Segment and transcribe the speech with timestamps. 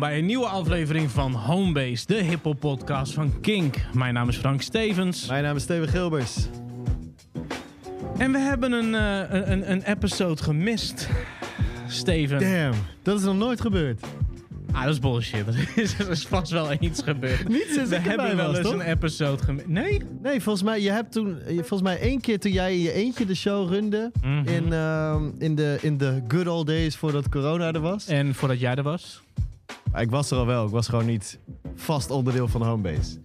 [0.00, 3.76] bij een nieuwe aflevering van Homebase, de hiphop podcast van Kink.
[3.92, 5.26] Mijn naam is Frank Stevens.
[5.26, 6.36] Mijn naam is Steven Gilbers.
[8.18, 11.08] En we hebben een, eh, een, een, episode gemist.
[11.88, 12.38] Steven.
[12.38, 14.00] Damn, dat is nog nooit gebeurd.
[14.72, 15.46] Ah, dat is bullshit.
[15.46, 17.48] Er is, er is vast wel eens gebeurd.
[17.48, 19.66] Niet sinds We hebben wel eens een episode gemist.
[19.66, 20.00] Nee?
[20.22, 22.92] Nee, volgens mij, je hebt toen, je- volgens mij één keer toen jij in je
[22.92, 24.10] eentje de show runde.
[24.22, 24.48] Mhm.
[24.48, 28.06] In, ehm, in, de, in de good old days voordat corona er was.
[28.06, 29.22] En voordat jij er was?
[29.98, 31.38] Ik was er al wel, ik was gewoon niet
[31.74, 33.18] vast onderdeel van Homebase.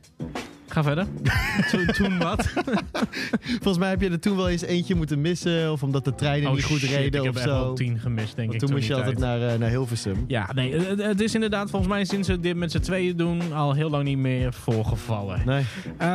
[0.75, 1.05] Ga verder.
[1.71, 2.47] toen, toen wat?
[3.61, 5.71] Volgens mij heb je er toen wel eens eentje moeten missen.
[5.71, 7.73] Of omdat de treinen niet goed Oh, shit, reden ik heb of wel zo.
[7.73, 8.67] tien gemist, denk Want ik.
[8.67, 9.39] toen moest je altijd tijd.
[9.39, 10.25] naar, eh, naar Hilversum.
[10.27, 13.53] Ja, nee, het, het is inderdaad volgens mij sinds we dit met z'n tweeën doen
[13.53, 15.41] al heel lang niet meer voorgevallen.
[15.45, 15.63] Nee.
[15.97, 16.07] Eh,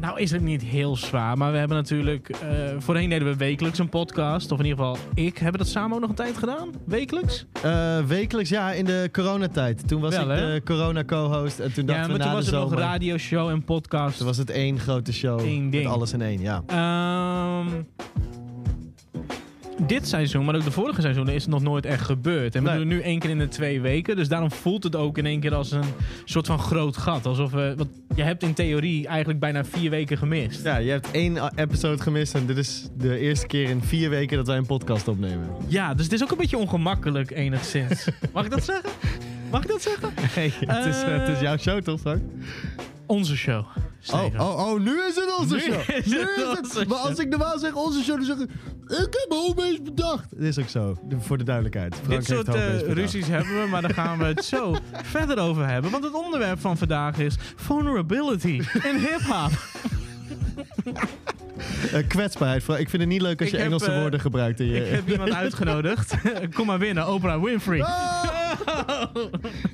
[0.00, 2.28] nou is het niet heel zwaar, maar we hebben natuurlijk...
[2.28, 2.38] eh,
[2.78, 5.34] voorheen deden we wekelijks een podcast, of in ieder geval ik.
[5.38, 6.68] Hebben we dat samen ook nog een tijd gedaan?
[6.84, 7.44] Wekelijks?
[7.62, 9.88] Eh, wekelijks, ja, in de coronatijd.
[9.88, 10.52] Toen was Wel, ik hè?
[10.54, 11.58] de corona co-host.
[11.58, 12.84] En toen Ja, dachten maar we toen na was de het nog zomer...
[13.10, 14.16] radioshow en podcast.
[14.16, 15.40] Toen was het één grote show.
[15.40, 15.84] Eén ding.
[15.84, 16.62] Met alles in één, ja.
[16.66, 17.66] Ehm,
[19.86, 22.54] dit seizoen, maar ook de vorige seizoenen, is het nog nooit echt gebeurd.
[22.54, 22.78] En we Nee.
[22.78, 24.16] doen het nu één keer in de twee weken.
[24.16, 25.84] Dus daarom voelt het ook in één keer als een
[26.24, 27.26] soort van groot gat.
[27.26, 27.74] Alsof we.
[27.76, 30.64] Want je hebt in theorie eigenlijk bijna vier weken gemist.
[30.64, 34.36] Ja, je hebt één episode gemist en dit is de eerste keer in vier weken
[34.36, 35.48] dat wij een podcast opnemen.
[35.68, 38.08] Ja, dus het is ook een beetje ongemakkelijk enigszins.
[38.32, 38.90] Mag ik dat zeggen?
[39.50, 40.08] Mag ik dat zeggen?
[40.20, 42.22] Hey, het, is, Eh, het is jouw show toch, Frank?
[43.06, 43.58] Onze show.
[43.58, 43.66] Oh,
[44.00, 44.40] Steven.
[44.40, 45.96] oh, oh, nu is het onze Nu show.
[45.96, 46.88] is Nu het is onze het.
[46.88, 48.50] Maar als ik normaal zeg onze show, dan zeg ik...
[48.86, 50.30] Ik heb Homebase bedacht.
[50.30, 51.94] Het is ook zo, voor de duidelijkheid.
[51.94, 52.86] Frank Dit soort eh, bedacht.
[52.86, 54.76] ruzies hebben we, maar daar gaan we het zo
[55.14, 55.90] verder over hebben.
[55.90, 59.50] Want het onderwerp van vandaag is vulnerability in hip-hop.
[61.92, 62.68] Eh, kwetsbaarheid.
[62.68, 64.84] Ik vind het niet leuk als je heb, Engelse eh, woorden gebruikt in je...
[64.86, 66.14] Ik heb iemand uitgenodigd.
[66.54, 67.82] Kom maar binnen, Oprah Winfrey.
[67.82, 69.08] Ah!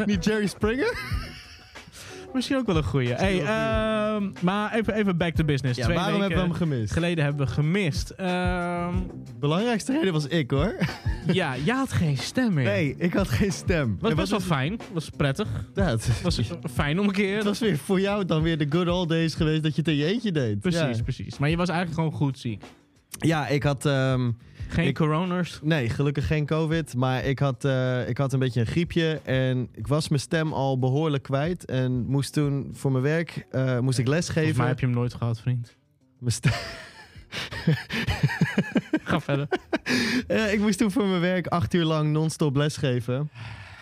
[0.07, 0.99] niet Jerry Springer?
[2.35, 3.13] Misschien ook wel een goeie.
[3.15, 5.79] Hey, ehm, maar even, even back to business.
[5.79, 6.93] Ja, Twee waarom weken hebben we hem gemist?
[6.93, 8.11] geleden hebben we gemist.
[8.11, 8.95] Ehm,
[9.41, 10.75] Belangrijkste reden was ik, hoor.
[11.33, 12.65] ja, jij had geen stem meer.
[12.65, 13.97] Nee, ik had geen stem.
[14.01, 14.79] Was En best wel is- fijn.
[14.93, 15.49] Was prettig.
[15.75, 16.41] Ja, het- Was
[16.75, 17.35] fijn om een keer.
[17.37, 19.91] Het was weer voor jou dan weer de good old days geweest dat je het
[19.91, 20.61] in je eentje deed.
[20.61, 21.39] Precies, Ja, precies.
[21.39, 22.63] Maar je was eigenlijk gewoon goed ziek.
[23.19, 23.87] ja ik had...
[23.87, 24.31] ehm,
[24.73, 25.59] Geen Ik- coroners.
[25.63, 26.95] nee, gelukkig geen covid.
[26.95, 29.21] Maar ik had, eh, ik had een beetje een griepje.
[29.25, 31.65] En ik was mijn stem al behoorlijk kwijt.
[31.65, 34.57] En moest toen voor mijn werk eh, moest ik lesgeven.
[34.57, 35.77] mij heb je hem nooit gehad, vriend.
[36.19, 36.53] Mijn stem-
[39.05, 39.49] Ga verder.
[40.27, 43.31] Eh, ik moest toen voor mijn werk acht uur lang non-stop lesgeven.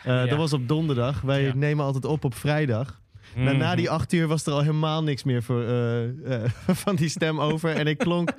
[0.04, 0.26] Ja.
[0.26, 1.20] Dat was op donderdag.
[1.20, 1.54] Wij Ja.
[1.54, 3.00] nemen altijd op op vrijdag.
[3.36, 3.76] Maar na Mhm.
[3.76, 6.04] die acht uur was er al helemaal niks meer voor, eh,
[6.34, 6.50] eh,
[6.84, 7.70] van die stem over.
[7.74, 8.30] En ik klonk...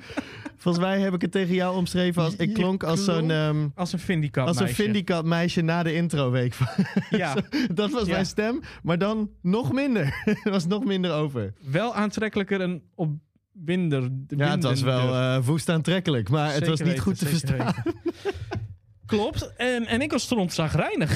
[0.56, 2.36] Volgens mij heb ik het tegen jou omschreven als...
[2.36, 3.14] Ik klonk als zo'n...
[3.16, 4.82] klonk ehm, Als een vindicat als een meisje.
[4.82, 6.54] vindicat meisje na de introweek.
[7.10, 7.34] Ja,
[7.74, 8.12] dat was Ja.
[8.12, 8.60] mijn stem.
[8.82, 10.22] Maar dan nog minder.
[10.44, 11.52] er was nog minder over.
[11.70, 14.08] wel aantrekkelijker en opwinder.
[14.28, 16.28] Ja, het was wel eh, woest aantrekkelijk.
[16.28, 17.74] Maar het was niet weten, goed te verstaan.
[19.06, 19.52] Klopt.
[19.56, 21.10] En, en ik was strontzagrijnig.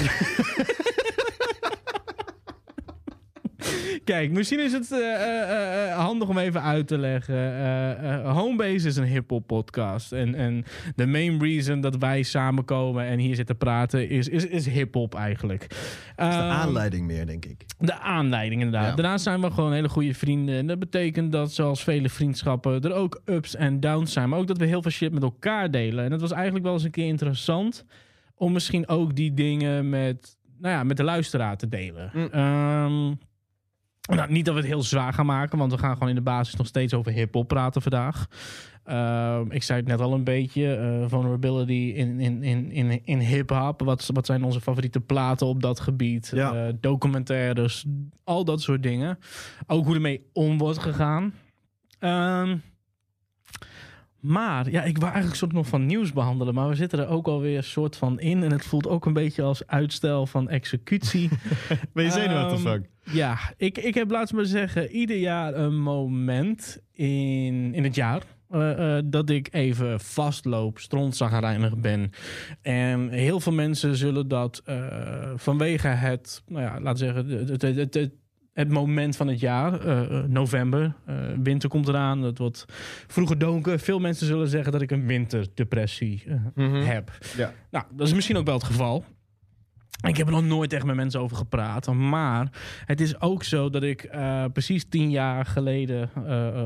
[4.03, 8.25] Kijk, misschien is het eh, eh, eh, handig om even uit te leggen.
[8.29, 10.11] Homebase is een hip-hop podcast.
[10.11, 14.65] En, en de main reason dat wij samenkomen en hier zitten praten is, is, is
[14.65, 15.67] hip-hop eigenlijk.
[15.69, 15.75] De
[16.15, 17.65] Ehm, aanleiding meer, denk ik.
[17.79, 18.89] de aanleiding, inderdaad.
[18.89, 18.95] Ja.
[18.95, 20.55] Daarnaast zijn we gewoon hele goede vrienden.
[20.55, 24.29] En dat betekent dat, zoals vele vriendschappen, er ook ups en downs zijn.
[24.29, 26.03] Maar ook dat we heel veel shit met elkaar delen.
[26.03, 27.85] En dat was eigenlijk wel eens een keer interessant.
[28.35, 32.11] Om misschien ook die dingen met, nou ja, met de luisteraar te delen.
[32.13, 32.27] Mm.
[32.31, 33.13] Ehm,
[34.07, 36.21] nou, niet dat we het heel zwaar gaan maken, want we gaan gewoon in de
[36.21, 38.27] basis nog steeds over hip-hop praten vandaag.
[38.83, 40.75] Ehm, ik zei het net al een beetje.
[40.75, 43.81] eh, vulnerability in, in, in, in, in hip-hop.
[43.81, 46.31] Wat, wat zijn onze favoriete platen op dat gebied?
[46.35, 46.67] Ja.
[46.67, 47.85] Eh, documentaires,
[48.23, 49.19] al dat soort dingen.
[49.67, 51.33] Ook hoe ermee om wordt gegaan.
[51.99, 52.57] Ehm,
[54.19, 56.53] maar ja, ik wou eigenlijk soort nog van nieuws behandelen.
[56.53, 58.43] Maar we zitten er ook alweer een soort van in.
[58.43, 61.29] En het voelt ook een beetje als uitstel van executie.
[61.93, 62.85] Ben je zenuwachtig, Frank?
[63.11, 68.21] Ja, ik, ik heb laten we zeggen ieder jaar een moment in, in het jaar.
[68.49, 72.11] eh, eh, dat ik even vastloop, strontzagrijnig ben.
[72.61, 77.49] En heel veel mensen zullen dat eh, vanwege het, nou ja, laten we zeggen, het,
[77.49, 78.11] het, het, het,
[78.57, 82.65] het moment van het jaar, eh, eh, november, eh, winter komt eraan, het wordt
[83.07, 83.79] vroeger donker.
[83.79, 86.23] Veel mensen zullen zeggen dat ik een winterdepressie
[86.55, 86.75] Mhm.
[86.75, 87.11] heb.
[87.35, 87.53] Ja.
[87.71, 89.05] Nou, dat is misschien ook wel het geval.
[90.07, 91.93] Ik heb er nog nooit echt met mensen over gepraat.
[91.93, 92.47] Maar
[92.85, 94.09] het is ook zo dat ik
[94.53, 96.09] precies tien jaar geleden,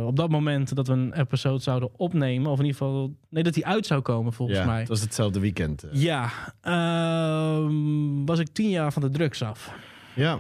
[0.06, 3.54] op dat moment dat we een episode zouden opnemen, of in ieder geval, nee, dat
[3.54, 4.80] die uit zou komen volgens ja, mij.
[4.80, 5.86] Het was hetzelfde weekend.
[5.92, 6.30] Ja,
[6.62, 9.74] ehm, was ik tien jaar van de drugs af.
[10.16, 10.40] Ja.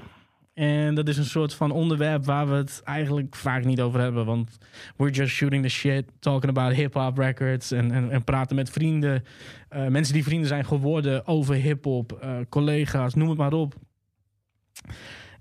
[0.53, 4.25] En dat is een soort van onderwerp waar we het eigenlijk vaak niet over hebben.
[4.25, 4.57] Want
[4.98, 7.71] we're just shooting the shit, talking about hip-hop records.
[7.71, 9.24] En, en, en praten met vrienden,
[9.69, 13.75] eh, mensen die vrienden zijn geworden over hip-hop, eh, collega's, noem het maar op.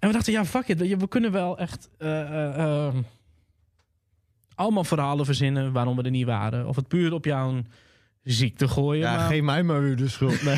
[0.01, 0.99] En we dachten, ja, fuck it.
[0.99, 2.95] We kunnen wel echt eh, eh, eh,
[4.55, 6.69] allemaal verhalen verzinnen waarom we er niet waren.
[6.69, 7.63] Of het puur op jouw
[8.23, 9.03] ziekte gooien.
[9.03, 10.43] Ja, maar, geef mij maar weer de schuld.
[10.43, 10.57] Nee.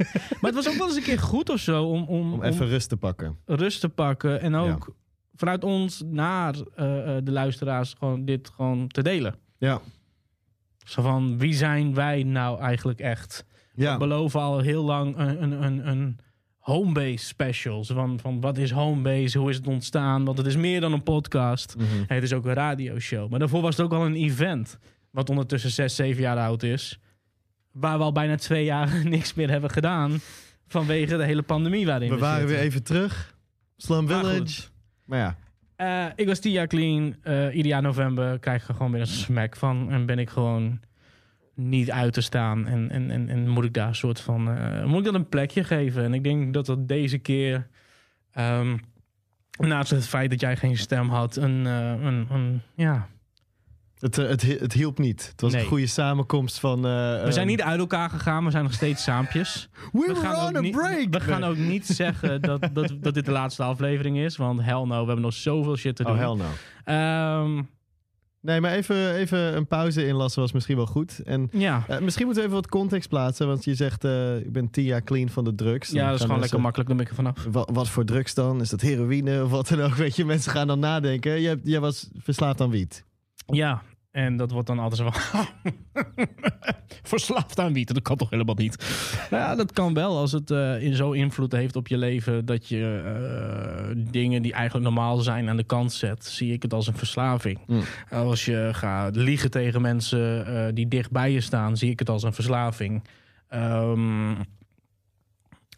[0.40, 2.66] maar het was ook wel eens een keer goed of zo om, om, Om even
[2.66, 3.38] rust te pakken.
[3.46, 4.40] rust te pakken.
[4.40, 4.94] En ook
[5.34, 9.34] vanuit ons naar eh, eh, de luisteraars gewoon dit gewoon te delen.
[9.58, 9.80] Ja.
[10.84, 13.44] Zo van, wie zijn wij nou eigenlijk echt?
[13.74, 13.92] Ja.
[13.92, 16.18] We beloven al heel lang een, een, een, een
[16.58, 17.84] homebase special.
[17.84, 19.38] Zo van, van wat is homebase?
[19.38, 20.24] Hoe is het ontstaan?
[20.24, 21.74] Want het is meer dan een podcast.
[21.76, 21.86] Mhm.
[22.06, 23.30] Het is ook een radioshow.
[23.30, 24.78] Maar daarvoor was het ook al een event.
[25.10, 26.98] Wat ondertussen zes, zeven jaar oud is.
[27.74, 30.20] Waar we al bijna twee jaar niks meer hebben gedaan.
[30.66, 32.56] Vanwege de hele pandemie waarin we, We waren zitten.
[32.56, 33.34] weer even terug.
[33.76, 34.62] Slum Village.
[35.04, 35.36] Maar ja.
[35.76, 37.16] Eh, ik was tien jaar clean.
[37.22, 39.90] Eh, ieder jaar november krijg ik er gewoon weer een smack van.
[39.90, 40.80] En ben ik gewoon
[41.54, 42.66] niet uit te staan.
[42.66, 44.48] En, en, en, en moet ik daar een soort van...
[44.56, 46.04] eh, moet ik dat een plekje geven?
[46.04, 47.66] En ik denk dat dat deze keer...
[48.32, 48.76] ehm,
[49.58, 51.36] naast het feit dat jij geen stem had...
[51.36, 53.08] Een, eh, een, een, ja,
[53.98, 55.28] Het, eh, het, het hielp niet.
[55.30, 55.60] Het was Nee.
[55.62, 56.76] een goede samenkomst van...
[56.76, 58.44] eh, we zijn ehm, niet uit elkaar gegaan.
[58.44, 59.68] We zijn nog steeds saampjes.
[59.92, 61.06] We gaan, on ook a niet, break!
[61.10, 64.36] we gaan ook niet zeggen dat, dat, dat dit de laatste aflevering is.
[64.36, 66.12] Want hell no, we hebben nog zoveel shit te doen.
[66.12, 66.44] Oh, hell no.
[66.84, 67.62] Ehm,
[68.40, 71.18] Nee, maar even, even een pauze inlassen was misschien wel goed.
[71.24, 71.84] En ja.
[71.88, 73.46] eh, misschien moeten we even wat context plaatsen.
[73.46, 74.04] Want je zegt,
[74.44, 75.90] ik ben tien jaar clean van de drugs.
[75.90, 76.88] Ja, dat is gewoon lekker makkelijk.
[76.88, 77.46] Dan ben ik er vanaf.
[77.50, 78.60] Wat, wat voor drugs dan?
[78.60, 79.94] Is dat heroïne of wat dan ook?
[80.04, 81.40] Weet je, mensen gaan dan nadenken.
[81.40, 83.04] Jij, jij was verslaafd aan wiet.
[83.46, 83.82] Ja,
[84.14, 85.46] en dat wordt dan altijd zo van...
[87.02, 88.86] Verslaafd aan wiet, dat kan toch helemaal niet?
[89.30, 92.44] Nou ja, dat kan wel als het eh, in zo invloed heeft op je leven...
[92.44, 96.24] dat je eh, dingen die eigenlijk normaal zijn aan de kant zet.
[96.24, 97.58] Zie ik het als een verslaving.
[97.66, 97.82] Mm.
[98.10, 101.76] Als je gaat liegen tegen mensen eh, die dicht bij je staan...
[101.76, 103.04] zie ik het als een verslaving.
[103.48, 104.34] Ehm,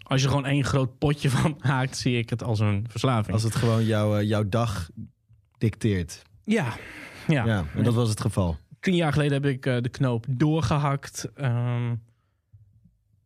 [0.03, 1.97] als je gewoon één groot potje van haakt...
[1.97, 3.33] zie ik het als een verslaving.
[3.33, 4.89] Als het gewoon jouw, jouw dag
[5.59, 6.23] dicteert.
[6.45, 6.75] Ja,
[7.27, 7.45] ja.
[7.45, 8.57] Ja, en dat was het geval.
[8.81, 11.29] tien jaar geleden heb ik eh, de knoop doorgehakt.
[11.35, 11.95] Ehm,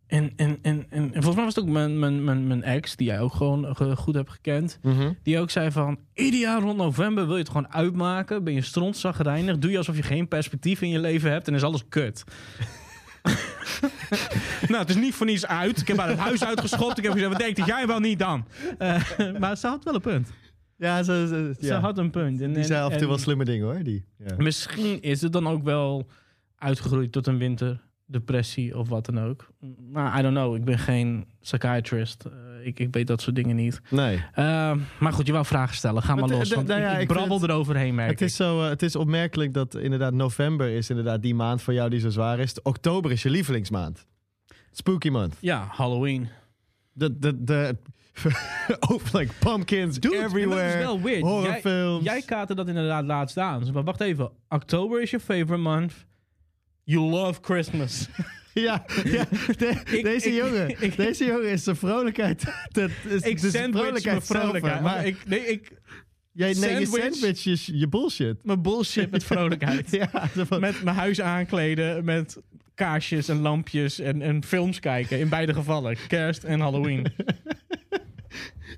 [0.07, 2.97] en, en, en, en, en volgens mij was het ook mijn, mijn, mijn, mijn ex,
[2.97, 4.79] die jij ook gewoon eh, goed hebt gekend.
[5.23, 8.45] Die ook zei van, ieder jaar rond november wil je het gewoon uitmaken.
[8.45, 9.59] Ben je strontzagrijnig.
[9.59, 12.25] Doe je alsof je geen perspectief in je leven hebt en is alles kut.
[14.69, 15.81] nou, het is niet voor niets uit.
[15.81, 16.99] Ik heb haar het huis uitgeschopt.
[16.99, 18.47] Ik heb gezegd, wat denk jij wel niet dan?
[18.79, 19.03] Eh,
[19.39, 20.31] maar ze had wel een punt.
[20.81, 21.81] Ja, ze, ze, Ze ja.
[21.81, 22.41] had een punt.
[22.41, 23.83] En, die zei af en toe wel slimme dingen hoor.
[23.83, 24.05] Die.
[24.27, 24.35] Ja.
[24.39, 26.07] Misschien is het dan ook wel
[26.59, 29.49] uitgegroeid tot een winterdepressie of wat dan ook.
[29.93, 30.55] Maar I don't know.
[30.57, 32.25] Ik ben geen psychiatrist.
[32.25, 33.81] Eh, ik, ik weet dat soort dingen niet.
[33.91, 34.25] Nee.
[34.33, 36.03] Eh, maar goed, je wou vragen stellen.
[36.03, 36.53] Ga maar los.
[36.53, 39.53] Want nou ja, ik, brabbel het- eroverheen, merk Het is, zo, eh, het is opmerkelijk
[39.55, 42.63] dat inderdaad november is inderdaad die maand voor jou die zo zwaar is.
[42.63, 44.07] Oktober is je lievelingsmaand.
[44.73, 45.37] Spooky month.
[45.41, 46.29] Ja, Halloween.
[46.93, 47.77] De, de, de,
[48.91, 50.69] over like pumpkins everywhere.
[50.69, 51.21] dat is wel weird.
[51.21, 52.05] Jij, Horrorfilms.
[52.05, 53.73] jij kaatte dat inderdaad laatst aan.
[53.73, 54.31] Maar wacht even.
[54.49, 55.93] Oktober is je favorite month.
[56.85, 58.09] You love Christmas.
[58.55, 59.25] Ja, ja
[59.57, 62.45] de- Ik- deze, ik- jongen, ik- deze jongen is zijn vrolijkheid.
[62.69, 64.81] Dat is, ik dus sandwich mijn vrolijkheid zelf, vrolijkheid.
[64.81, 65.73] Maar ik, nee, ik,
[66.33, 68.45] jij, nee, je sandwich- sandwich je, bullshit.
[68.45, 69.91] mijn bullshit met vrolijkheid.
[69.91, 72.41] Ja, met mijn huis aankleden, met
[72.81, 75.19] kaarsjes en lampjes en, en films kijken.
[75.19, 77.07] In beide gevallen, kerst en Halloween.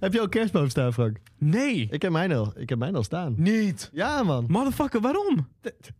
[0.00, 1.16] Heb je ook kerstboom staan, Frank?
[1.38, 3.34] Nee, Ik heb mijn al, ik heb mijn al staan.
[3.36, 3.90] niet.
[3.92, 4.44] Ja, man.
[4.48, 5.48] Motherfucker, waarom?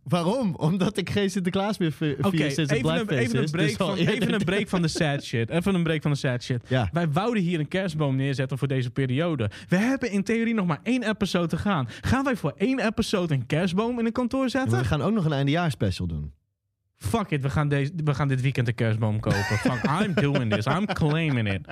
[0.03, 0.55] Waarom?
[0.55, 3.51] Omdat ik geen Sinterklaas meer vier Oké, sinds het even, een, even, een is.
[3.51, 5.49] break Dus al van, even een break van de sad shit.
[5.49, 6.61] Even een break van de sad shit.
[6.67, 6.89] Ja.
[6.91, 9.49] Wij wouden hier een kerstboom neerzetten voor deze periode.
[9.67, 11.87] We hebben in theorie nog maar één episode te gaan.
[12.01, 14.77] Gaan wij voor één episode een kerstboom in een kantoor zetten?
[14.77, 16.33] we gaan ook nog een eindejaarspecial doen.
[17.03, 19.39] Fuck it, we gaan, deze, we gaan dit weekend een kerstboom kopen.
[19.39, 20.65] Fuck, I'm doing this.
[20.65, 21.67] I'm claiming it.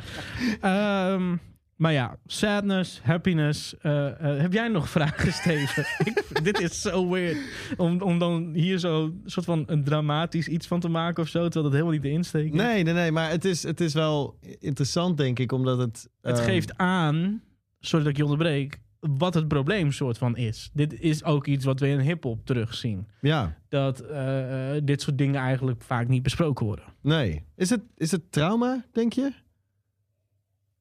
[0.61, 1.35] Ehm,
[1.75, 3.77] Maar ja, sadness, happiness.
[3.77, 5.85] eh, eh, heb jij nog vragen, Steven?
[6.07, 7.37] Ik, dit is zo weird.
[7.77, 11.41] Om, om dan hier zo soort van een dramatisch iets van te maken of zo.
[11.41, 12.53] Terwijl dat helemaal niet de insteek is.
[12.59, 13.11] Nee, nee, nee.
[13.11, 16.09] Maar het is, het is wel interessant, denk ik, omdat het...
[16.21, 17.41] Het ehm, geeft aan,
[17.79, 20.69] sorry dat ik je onderbreek, wat het probleem soort van is.
[20.73, 23.07] Dit is ook iets wat we in hip-hop terugzien.
[23.21, 26.85] Ja, Dat eh, eh, dit soort dingen eigenlijk vaak niet besproken worden.
[27.01, 27.43] nee.
[27.55, 29.31] Is het, is het trauma, denk je?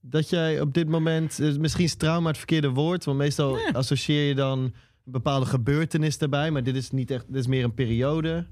[0.01, 1.39] Dat jij op dit moment...
[1.41, 3.73] eh, Misschien is trauma het verkeerde woord, want meestal Nee.
[3.75, 4.73] associeer je dan een
[5.05, 6.51] bepaalde gebeurtenis daarbij.
[6.51, 7.27] Maar dit is niet echt...
[7.27, 8.47] Dit is meer een periode.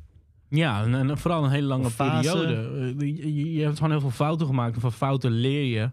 [0.50, 2.94] Ja, en, en vooral een hele lange periode.
[2.98, 4.74] Je, je- je hebt gewoon heel veel fouten gemaakt.
[4.74, 5.90] En van fouten leer je.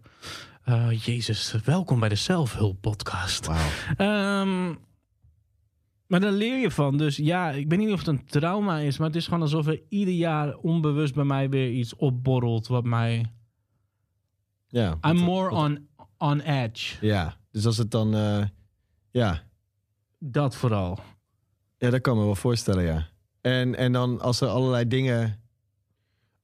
[0.65, 3.48] Eh, Jezus, welkom bij de Zelfhulp Podcast.
[3.98, 4.67] Ehm,
[6.07, 6.98] maar daar leer je van.
[6.98, 8.98] Dus ja, ik weet niet of het een trauma is.
[8.98, 12.67] Maar het is gewoon alsof er ieder jaar onbewust bij mij weer iets opborrelt.
[12.67, 13.25] Wat mij...
[14.67, 14.91] Ja.
[14.91, 17.05] I'm wat- more wat- on, on edge.
[17.05, 18.15] Ja, dus als het dan...
[18.15, 18.43] eh,
[19.12, 19.41] ja.
[20.19, 21.00] Dat vooral.
[21.77, 23.07] ja, dat kan me wel voorstellen, ja.
[23.41, 25.43] En, en dan als er allerlei dingen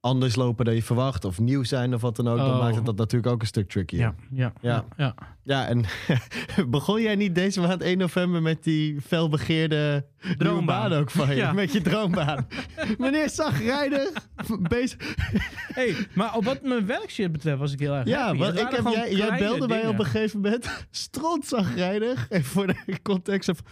[0.02, 1.24] anders lopen dan je verwacht...
[1.24, 2.36] of nieuw zijn of wat dan ook...
[2.36, 2.58] dan Oh.
[2.60, 3.98] maakt het dat natuurlijk ook een stuk trickier.
[3.98, 4.84] Ja, ja, ja.
[4.96, 5.14] Ja.
[5.42, 5.66] ja.
[5.66, 5.84] En
[6.70, 10.92] begon jij niet deze maand 1 november met die felbegeerde droombaan Droombaan.
[10.92, 11.34] ook van je?
[11.34, 11.52] Ja.
[11.52, 12.46] Met je droombaan.
[12.98, 14.10] Meneer zagrijdig,
[14.68, 15.14] bezig.
[15.72, 18.86] Hey, maar op wat mijn werkshit betreft was ik heel erg Ja, want ik heb,
[19.10, 22.26] jij, belde mij op een gegeven moment strontzagrijdig.
[22.28, 23.62] En voor de context, of-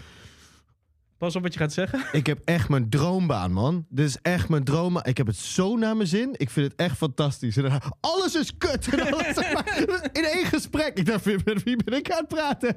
[1.21, 2.03] Pas op wat je gaat zeggen.
[2.13, 3.87] ik heb echt mijn droombaan, man.
[3.89, 5.05] Dit is echt mijn droombaan.
[5.05, 6.35] Ik heb het zo naar mijn zin.
[6.37, 7.57] Ik vind het echt fantastisch.
[7.57, 8.89] En dan, alles is kut.
[8.93, 10.99] En dan, zeg maar, in één gesprek.
[10.99, 12.77] Ik dacht, met wie ben ik aan het praten?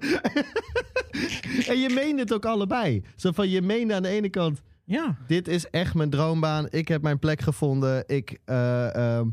[1.71, 3.03] en je meende het ook allebei.
[3.15, 4.61] Zo van, je meende aan de ene kant...
[4.85, 5.17] Ja.
[5.27, 6.67] dit is echt mijn droombaan.
[6.69, 8.03] Ik heb mijn plek gevonden.
[8.07, 9.27] Ik, eh, ehm,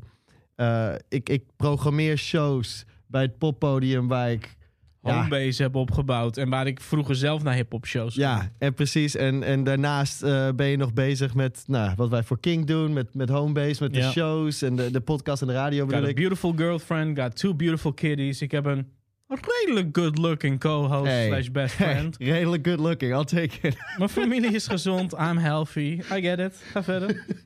[0.54, 4.56] eh, ik, ik programmeer shows bij het poppodium waar ik...
[5.02, 6.36] Ja, Homebase heb opgebouwd.
[6.36, 8.26] En waar ik vroeger zelf naar hip-hop shows ging.
[8.26, 9.16] ja, en precies.
[9.16, 12.92] En, en daarnaast eh, ben je nog bezig met nou, wat wij voor King doen.
[12.92, 16.12] Met, met Homebase, met de shows en de, de podcast en de radio Got a
[16.12, 18.42] beautiful girlfriend, got two beautiful kiddies.
[18.42, 18.86] Ik heb een
[19.28, 21.26] redelijk good-looking co-host Hey.
[21.26, 22.16] slash best Hey, friend.
[22.18, 23.76] redelijk good looking, I'll take it.
[23.98, 26.00] Mijn familie is gezond, I'm healthy.
[26.12, 26.62] I get it.
[26.72, 27.24] Ga verder.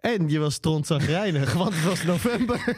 [0.00, 2.64] En je was strontzagrijnig, want het was november.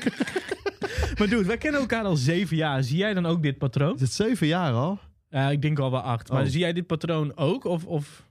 [1.19, 2.83] maar dude, wij kennen elkaar al zeven jaar.
[2.83, 3.95] Zie jij dan ook dit patroon?
[3.95, 4.99] Is het zeven jaar al?
[5.31, 6.31] Ja, ik denk al wel acht.
[6.31, 6.49] Maar Oh.
[6.49, 7.65] zie jij dit patroon ook?
[7.65, 8.27] Of, of...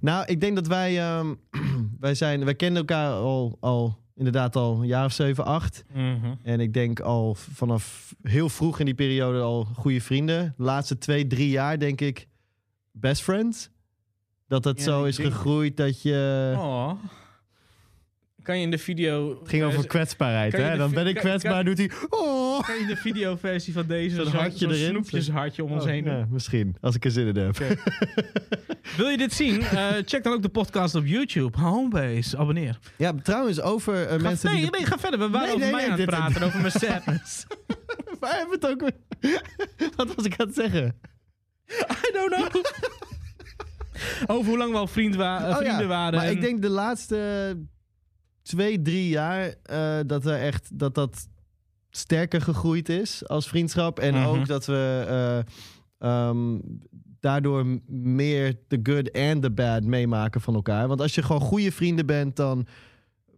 [0.00, 1.34] Nou, ik denk dat wij, ehm,
[2.00, 5.84] wij zijn, wij kennen elkaar al, al inderdaad al een jaar of zeven, acht.
[5.92, 6.34] Mhm.
[6.42, 10.54] En ik denk al vanaf heel vroeg in die periode al goede vrienden.
[10.56, 12.26] De laatste twee, drie jaar denk ik
[12.92, 13.70] best friends.
[14.48, 16.52] Dat het Ja, zo is denk- gegroeid dat je...
[16.56, 16.90] Oh.
[18.48, 19.38] Kan je in de video...
[19.40, 20.72] Het ging over kwetsbaarheid, kan je hè?
[20.72, 21.90] de Dan ben ik kwetsbaar, kan- doet hij...
[22.08, 22.60] Oh!
[22.66, 24.88] Kan je de videoversie van deze Zo'n hartje zo'n erin?
[24.88, 26.16] snoepjeshartje om ons Oh, heen doen?
[26.16, 27.56] ja, misschien, als ik er zin in heb.
[28.96, 29.60] Wil je dit zien?
[29.62, 31.58] Eh, check dan ook de podcast op YouTube.
[31.60, 32.78] Homebase, abonneer.
[32.96, 34.70] Ja, trouwens, over eh, Ga, mensen nee, die...
[34.70, 35.18] de- nee, ga verder.
[35.18, 37.46] We waren Nee, over nee, mij nee, aan het praten, over mijn sadness.
[38.20, 39.40] Waar hebben we het ook weer...
[39.96, 40.94] Wat was ik aan het zeggen?
[42.06, 42.62] I don't know.
[44.36, 45.86] over hoe lang we al vriend wa- eh, Oh, vrienden ja.
[45.86, 46.14] waren.
[46.18, 47.16] Maar en- ik denk de laatste
[48.48, 51.28] twee, drie jaar eh, dat er echt dat dat
[51.90, 53.98] sterker gegroeid is als vriendschap.
[53.98, 54.26] En Mhm.
[54.26, 55.38] ook dat we eh,
[56.28, 56.58] ehm,
[57.20, 60.88] daardoor meer de good en de bad meemaken van elkaar.
[60.88, 62.66] Want als je gewoon goede vrienden bent, dan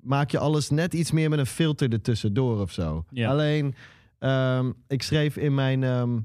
[0.01, 3.05] maak je alles net iets meer met een filter ertussendoor of zo.
[3.31, 3.75] Alleen,
[4.19, 5.85] ehm, ik schreef in mijn.
[5.85, 6.19] ehm,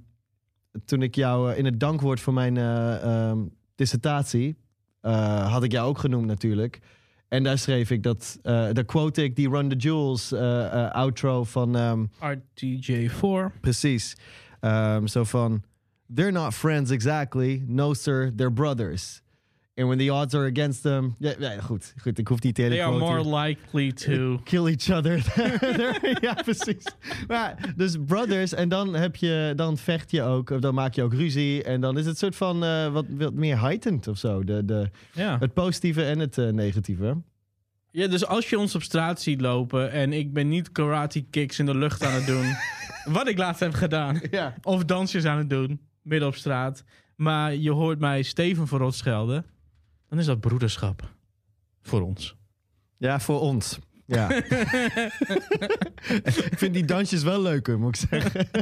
[0.85, 2.57] toen ik jou eh, in het dankwoord voor mijn
[3.75, 4.55] dissertatie.
[5.47, 6.79] had ik jou ook genoemd natuurlijk.
[7.27, 8.39] En daar schreef ik dat.
[8.43, 11.75] eh daar quote ik die Run the Jewels eh, outro van.
[11.75, 13.51] ehm, RTJ4.
[13.61, 14.15] precies.
[14.59, 15.63] Ehm, zo van.
[16.15, 17.63] They're not friends exactly.
[17.67, 19.21] No, sir, they're brothers.
[19.77, 21.15] And when the odds are against them.
[21.19, 22.17] Ja, ja, goed, goed.
[22.17, 22.99] Ik hoef niet hele They are hier.
[22.99, 24.39] more likely to...
[24.43, 25.15] Kill each other.
[26.27, 26.83] ja, precies.
[27.27, 31.03] Maar, dus brothers, en dan, heb je, dan vecht je ook, of dan maak je
[31.03, 31.63] ook ruzie.
[31.63, 34.43] En dan is het soort van eh, wat, wat meer heightened of zo.
[34.43, 35.37] De, de, Ja.
[35.39, 37.17] het positieve en het eh, negatieve.
[37.91, 41.59] ja, dus als je ons op straat ziet lopen en ik ben niet karate kicks
[41.59, 42.45] in de lucht aan het doen,
[43.17, 44.53] wat ik laatst heb gedaan, Ja.
[44.61, 46.83] of dansjes aan het doen, midden op straat,
[47.15, 49.45] maar je hoort mij Steven verrot schelden,
[50.15, 51.13] dan is dat broederschap
[51.81, 52.35] voor ons.
[52.97, 53.79] Ja, voor ons.
[54.05, 54.31] Ja.
[56.51, 58.47] ik vind die dansjes wel leuker, moet ik zeggen.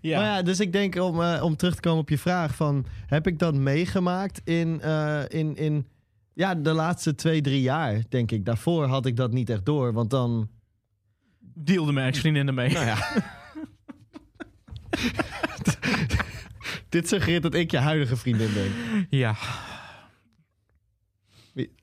[0.00, 0.18] Ja.
[0.18, 2.86] Maar ja, dus ik denk om, eh, om terug te komen op je vraag van...
[3.06, 5.86] heb ik dat meegemaakt in, eh, in, in
[6.32, 8.44] ja, de laatste twee, drie jaar, denk ik.
[8.44, 10.48] Daarvoor had ik dat niet echt door, want dan...
[11.40, 12.72] dealde mijn ex-vriendin ermee.
[12.72, 12.96] Nou ja.
[16.94, 19.06] Dit suggereert dat ik je huidige vriendin ben.
[19.10, 19.36] Ja.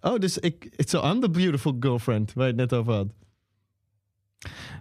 [0.01, 0.69] Oh, dus ik...
[0.75, 3.07] It's so I'm the beautiful girlfriend waar je het net over had.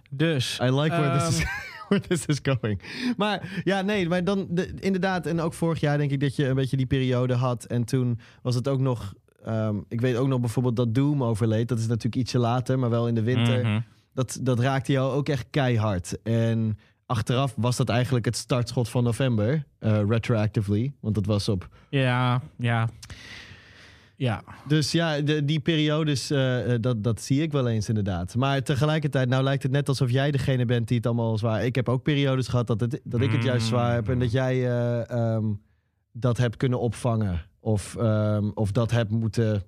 [0.09, 0.59] Dus.
[0.61, 1.49] I like where, this, is, Ehm.
[1.89, 2.81] where this is going.
[3.17, 5.25] Maar ja, nee, maar dan de- inderdaad.
[5.25, 7.65] En ook vorig jaar denk ik dat je een beetje die periode had.
[7.65, 9.13] En toen was het ook nog...
[9.43, 11.67] ehm, ik weet ook nog bijvoorbeeld dat Doom overleed.
[11.67, 13.65] Dat is natuurlijk ietsje later, maar wel in de winter.
[13.65, 13.79] Mhm.
[14.13, 16.21] dat, dat raakte jou ook echt keihard.
[16.23, 16.77] En
[17.11, 20.93] achteraf was dat eigenlijk het startschot van november, eh, retroactively.
[20.99, 21.69] Want dat was op.
[21.89, 22.89] Ja, ja.
[24.21, 24.43] Ja.
[24.67, 28.35] Dus ja, de, die periodes, eh, eh, dat, dat zie ik wel eens inderdaad.
[28.35, 31.65] Maar tegelijkertijd, nou lijkt het net alsof jij degene bent die het allemaal zwaar...
[31.65, 34.09] Ik heb ook periodes gehad dat, het, dat ik het juist zwaar heb...
[34.09, 35.45] en dat jij eh, ehm,
[36.11, 37.45] dat hebt kunnen opvangen.
[37.59, 39.63] Of, ehm, of dat hebt moeten,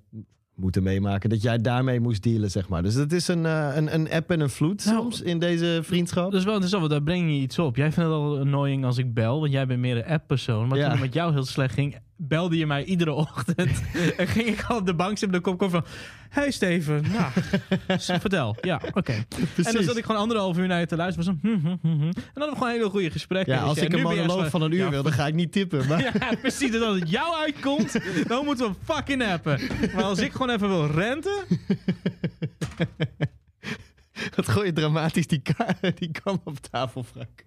[0.55, 1.29] moeten meemaken.
[1.29, 2.83] Dat jij daarmee moest dealen, zeg maar.
[2.83, 5.79] Dus het is een, eh, een, een app en een vloed Nou, soms in deze
[5.83, 6.23] vriendschap.
[6.31, 7.75] Dat is wel interessant, want daar breng je iets op.
[7.75, 10.67] Jij vindt het al annoying als ik bel, want jij bent meer een app-persoon.
[10.67, 10.83] Maar Ja.
[10.83, 11.95] toen het met jou heel slecht ging,
[12.27, 13.81] belde je mij iedere ochtend.
[14.17, 15.85] en ging ik al op de bank zitten en dan kom ik van...
[16.29, 17.31] Hey Steven, nou,
[18.19, 18.55] vertel.
[18.61, 19.11] Ja, oké.
[19.63, 21.39] En dan zat ik gewoon anderhalf uur naar je te luisteren.
[21.41, 22.01] Was hm, hm, hm, hm.
[22.03, 23.53] En dan hadden we gewoon hele goede gesprekken.
[23.53, 25.51] Ja, Dus als ik een monoloog van een uur Ja, wil, dan ga ik niet
[25.51, 25.87] tippen.
[25.87, 26.71] Maar Ja, precies.
[26.71, 29.59] Dus als het jou uitkomt, dan moeten we fucking appen.
[29.93, 31.43] Maar als ik gewoon even wil renten...
[34.35, 37.45] wat gooi je dramatisch die, ka- die kam op tafel, Frank.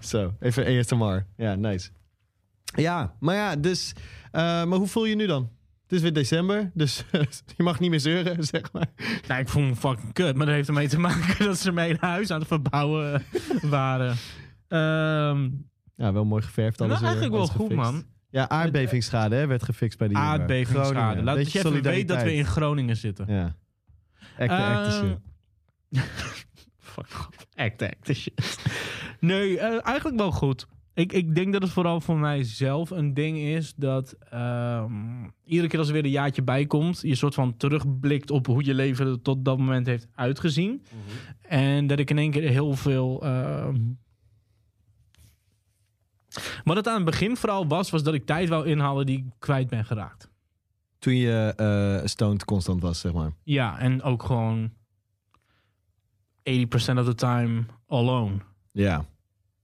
[0.00, 1.26] Zo, even ASMR.
[1.36, 1.88] Ja, nice.
[2.74, 3.92] Ja, maar ja, dus...
[4.30, 5.50] eh, maar hoe voel je nu dan?
[5.82, 7.04] Het is weer december, dus
[7.56, 8.86] je mag niet meer zeuren, zeg maar.
[9.28, 10.36] Nou, ik voel me fucking kut.
[10.36, 13.22] Maar dat heeft ermee te maken dat ze mijn huis aan het verbouwen
[13.62, 14.16] waren.
[14.68, 15.48] Ehm
[15.96, 16.78] Ja, wel mooi geverfd.
[16.78, 18.04] nou, Alles, eh, eigenlijk wel goed, man.
[18.30, 20.16] Ja, aardbevingsschade hè, werd gefixt bij die.
[20.16, 21.22] Aardbevingsschade.
[21.22, 22.44] Laat dat je even weet dat we in.
[22.46, 23.26] Groningen zitten.
[23.28, 23.56] Ja.
[24.38, 26.04] Acte, acte Ehm, shit.
[26.78, 27.46] Fuck off.
[27.54, 28.58] Act, act, shit.
[29.20, 30.66] Nee, eh, eigenlijk wel goed.
[30.94, 35.78] Ik, ik denk dat het vooral voor mijzelf een ding is dat ehm, iedere keer
[35.78, 39.06] als er weer een jaartje bij komt, je soort van terugblikt op hoe je leven
[39.06, 40.84] er tot dat moment heeft uitgezien.
[41.40, 43.22] En dat ik in één keer heel veel.
[43.22, 43.80] ehm,
[46.64, 49.24] wat het aan het begin vooral was, was dat ik tijd wou inhalen die ik
[49.38, 50.30] kwijt ben geraakt.
[50.98, 53.32] Toen je eh stoned constant was, zeg maar.
[53.42, 54.72] Ja, en ook gewoon
[56.42, 58.34] 80% of the time alone.
[58.72, 59.04] Ja.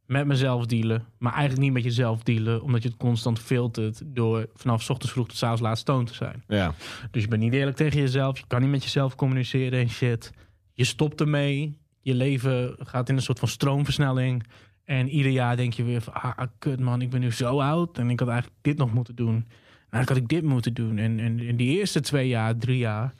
[0.09, 1.05] Met mezelf dealen.
[1.19, 2.63] Maar eigenlijk niet met jezelf dealen.
[2.63, 6.15] Omdat je het constant filtert door vanaf ochtends vroeg tot 's avonds laat stoned te
[6.15, 6.45] zijn.
[6.47, 6.75] Ja.
[7.11, 8.39] Dus je bent niet eerlijk tegen jezelf.
[8.39, 10.33] Je kan niet met jezelf communiceren en shit.
[10.73, 11.79] Je stopt ermee.
[12.01, 14.47] Je leven gaat in een soort van stroomversnelling.
[14.85, 16.13] En ieder jaar denk je weer van...
[16.13, 17.99] Ah, kut man, ik ben nu zo oud.
[17.99, 19.35] En ik had eigenlijk dit nog moeten doen.
[19.35, 19.47] En
[19.91, 20.99] eigenlijk had ik dit moeten doen.
[20.99, 23.15] En, en in die eerste twee jaar, drie jaar...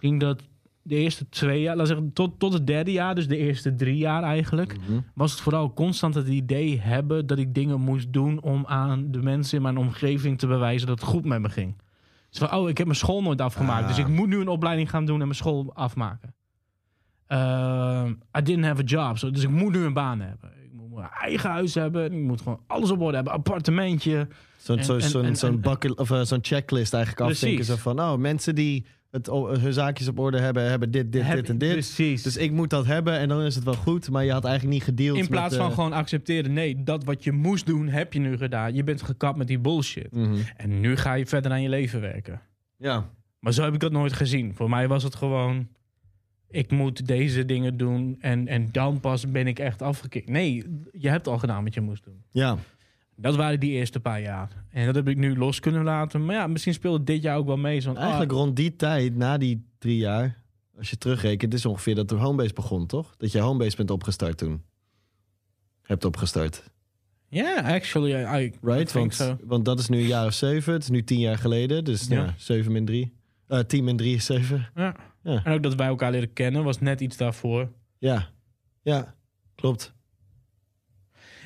[0.00, 0.42] Ik denk dat
[0.88, 1.76] de eerste twee jaar...
[1.76, 3.14] Laat zeggen, tot, tot het derde jaar.
[3.14, 4.98] Dus de eerste drie jaar eigenlijk Mhm.
[5.14, 9.22] was het vooral constant het idee hebben dat ik dingen moest doen om aan de
[9.22, 11.76] mensen in mijn omgeving te bewijzen dat het goed met me ging.
[12.30, 13.88] Dus van, oh, ik heb mijn school nooit afgemaakt, Ah.
[13.88, 16.34] dus ik moet nu een opleiding gaan doen en mijn school afmaken.
[17.26, 20.50] Ehm, I didn't have a job, so, dus ik moet nu een baan hebben.
[20.64, 24.28] Ik moet mijn eigen huis hebben, ik moet gewoon alles op orde hebben, appartementje.
[24.56, 24.82] Zo'n
[25.34, 27.42] zo, bucket- of eh, zo'n checklist eigenlijk Precies.
[27.42, 27.64] afdenken.
[27.64, 28.86] Zo van, oh, mensen die
[29.26, 31.72] het, hun zaakjes op orde hebben, hebben dit, dit, Heb- dit en dit.
[31.72, 32.22] Precies.
[32.22, 34.10] Dus ik moet dat hebben en dan is het wel goed.
[34.10, 37.24] Maar je had eigenlijk niet gedeeld in plaats van eh, gewoon accepteren, nee, dat wat
[37.24, 38.74] je moest doen, heb je nu gedaan.
[38.74, 40.12] Je bent gekapt met die bullshit.
[40.12, 40.36] mhm.
[40.56, 42.40] En nu ga je verder aan je leven werken.
[42.76, 43.10] Ja.
[43.40, 44.54] Maar zo heb ik dat nooit gezien.
[44.54, 45.68] Voor mij was het gewoon...
[46.50, 50.28] Ik moet deze dingen doen en, en dan pas ben ik echt afgekikt.
[50.28, 52.22] Nee, je hebt al gedaan wat je moest doen.
[52.30, 52.56] Ja.
[53.20, 54.64] Dat waren die eerste paar jaar.
[54.70, 56.24] En dat heb ik nu los kunnen laten.
[56.24, 57.80] Maar ja, misschien speelde dit jaar ook wel mee.
[57.80, 60.42] Zo'n, Eigenlijk ah, rond die tijd, na die drie jaar,
[60.76, 63.14] als je terugrekent, is ongeveer dat de homebase begon, toch?
[63.16, 64.62] Dat je homebase bent opgestart toen.
[65.82, 66.62] Hebt opgestart.
[67.28, 68.92] Ja, actually, I, I Right?
[68.92, 69.36] Want, so.
[69.44, 70.72] want dat is nu een jaar of zeven.
[70.72, 71.84] Het is nu tien jaar geleden.
[71.84, 72.24] Dus Ja.
[72.24, 73.12] ja, zeven min drie.
[73.46, 74.68] Eh, tien min drie is zeven.
[74.74, 74.96] Ja.
[75.22, 75.44] Ja.
[75.44, 77.72] En ook dat wij elkaar leren kennen was net iets daarvoor.
[77.98, 78.28] Ja.
[78.82, 79.14] Ja.
[79.54, 79.94] Klopt.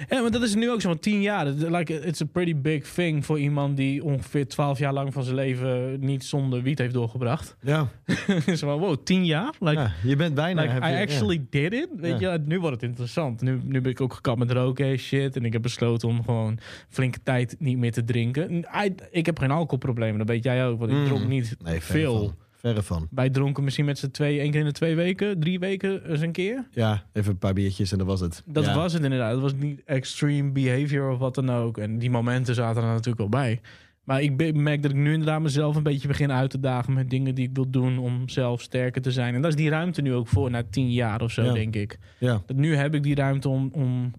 [0.09, 1.46] Ja, maar dat is nu ook zo van tien jaar.
[1.46, 5.37] Like, it's a pretty big thing voor iemand die ongeveer twaalf jaar lang van zijn
[5.37, 7.57] leven niet zonder wiet heeft doorgebracht.
[7.61, 7.88] Ja.
[8.46, 9.55] is van, wow, tien jaar?
[9.61, 9.92] Like, ja.
[10.05, 10.62] Je bent bijna...
[10.62, 11.88] Like, I je- actually did it.
[11.96, 12.33] Weet Ja.
[12.33, 13.40] je, nu wordt het interessant.
[13.42, 15.37] Nu, nu ben ik ook gekapt met roken en shit.
[15.37, 18.64] En ik heb besloten om gewoon flinke tijd niet meer te drinken.
[18.85, 20.78] I- ik heb geen alcoholproblemen, dat weet jij ook.
[20.78, 21.05] Want ik Mm.
[21.07, 22.35] dronk niet Nee, veel.
[22.62, 23.09] Verre van.
[23.11, 26.20] Wij dronken misschien met z'n twee, één keer in de twee weken, drie weken eens
[26.20, 26.66] een keer.
[26.70, 28.42] Ja, even een paar biertjes en dat was het.
[28.46, 28.75] Dat Ja.
[28.75, 29.33] was het inderdaad.
[29.33, 31.79] Dat was niet extreme behavior of wat dan ook.
[31.79, 33.61] En die momenten zaten er natuurlijk wel bij.
[34.05, 37.11] Maar ik merk dat ik nu inderdaad mezelf een beetje begin uit te dagen met
[37.11, 39.35] dingen die ik wil doen om zelf sterker te zijn.
[39.35, 41.53] En daar is die ruimte nu ook voor, na tien jaar of zo, Ja.
[41.53, 41.98] denk ik.
[42.18, 42.42] Ja.
[42.46, 44.12] Dat nu heb ik die ruimte om, om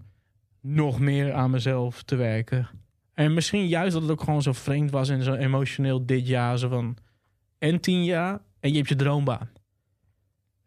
[0.60, 2.68] nog meer aan mezelf te werken.
[3.14, 6.58] En misschien juist dat het ook gewoon zo vreemd was en zo emotioneel dit jaar.
[6.58, 6.96] Zo van,
[7.58, 9.50] en tien jaar en je hebt je droombaan.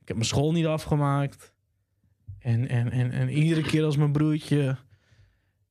[0.01, 1.53] Ik heb mijn school niet afgemaakt.
[2.39, 4.77] En, en, en, en iedere keer als mijn broertje,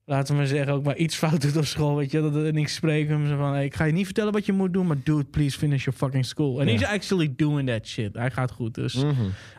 [0.05, 2.57] laten we maar zeggen, ook maar iets fout doet op school, weet je, dat en
[2.57, 4.87] ik spreek hem zo van, hey, ik ga je niet vertellen wat je moet doen,
[4.87, 6.61] maar dude, please finish your fucking school.
[6.61, 8.15] En he's actually doing that shit.
[8.15, 8.95] Hij gaat goed, dus.
[8.95, 9.13] Mhm.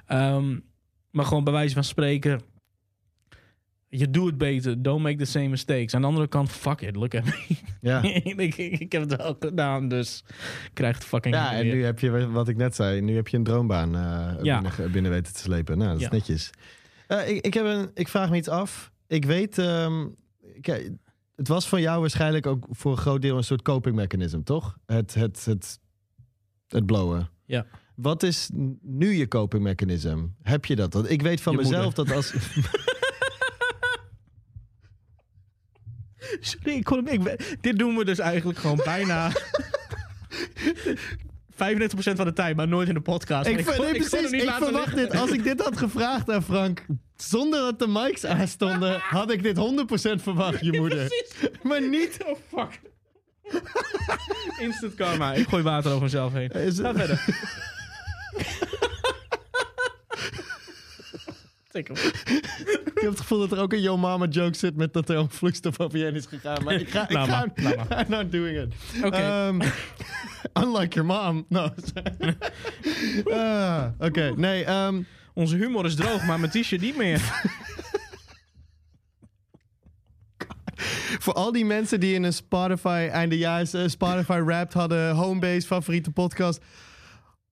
[0.05, 0.59] Ehm,
[1.11, 2.41] maar gewoon bij wijze van spreken.
[3.89, 4.81] Je doet het beter.
[4.81, 5.93] Don't make the same mistakes.
[5.93, 6.95] Aan de andere kant, fuck it.
[6.95, 7.55] Look at me.
[7.81, 8.01] Ja.
[8.81, 10.23] ik, heb het wel gedaan, dus
[10.65, 13.27] ik krijg het fucking Ja, en nu heb je, wat ik net zei, nu heb
[13.27, 13.91] je een droombaan
[14.43, 14.61] Ja.
[14.61, 15.77] binnen, binnen weten te slepen.
[15.77, 16.11] Nou, dat is Ja.
[16.11, 16.49] netjes.
[17.07, 18.91] Eh, ik, ik, heb een, ik vraag me iets af.
[19.07, 19.55] Ik weet,
[20.61, 20.91] kijk,
[21.35, 24.77] het was van jou waarschijnlijk ook voor een groot deel een soort coping mechanism, toch?
[24.85, 25.79] Het, het, het,
[26.67, 27.29] het blowen.
[27.45, 27.65] Ja.
[27.95, 28.49] Wat is
[28.81, 30.25] nu je coping mechanism?
[30.41, 30.93] Heb je dat?
[30.93, 32.33] Want ik weet van Je mezelf dat als...
[36.39, 39.31] Sorry, ik kon hem, ik, dit doen we dus eigenlijk gewoon bijna
[41.53, 41.55] 35%
[42.15, 43.47] van de tijd, maar nooit in de podcast.
[43.49, 44.31] Ik, kon- nee, precies.
[44.31, 45.11] Ik laten verwacht liggen.
[45.11, 45.21] dit.
[45.21, 49.57] Als ik dit had gevraagd aan Frank, zonder dat de mics aanstonden, had ik dit
[49.57, 51.07] 100% verwacht, je moeder.
[51.63, 52.17] Maar niet.
[52.25, 52.79] Oh, fuck.
[54.59, 55.33] Instant karma.
[55.33, 56.49] Ik gooi water over mezelf heen.
[56.51, 57.25] Is Ga verder.
[61.77, 61.87] Ik
[63.03, 65.29] heb het gevoel dat er ook een Yo Mama joke zit met dat er een
[65.29, 66.63] vloeistof over je heen is gegaan.
[66.63, 67.03] Maar ik ga.
[67.03, 67.45] Ik Laat ga.
[68.01, 68.73] I'm not doing it.
[69.03, 69.15] Oké.
[69.15, 69.61] Ehm,
[70.63, 71.45] unlike your mom.
[71.49, 71.69] No.
[73.33, 74.63] Ah, Oké, nee.
[74.63, 75.01] ehm,
[75.33, 77.21] Onze humor is droog, maar mijn t-shirt niet meer.
[81.19, 86.11] voor al die mensen die in een Spotify eindejaars eh, Spotify Wrapped hadden, Homebase, favoriete
[86.11, 86.61] podcast.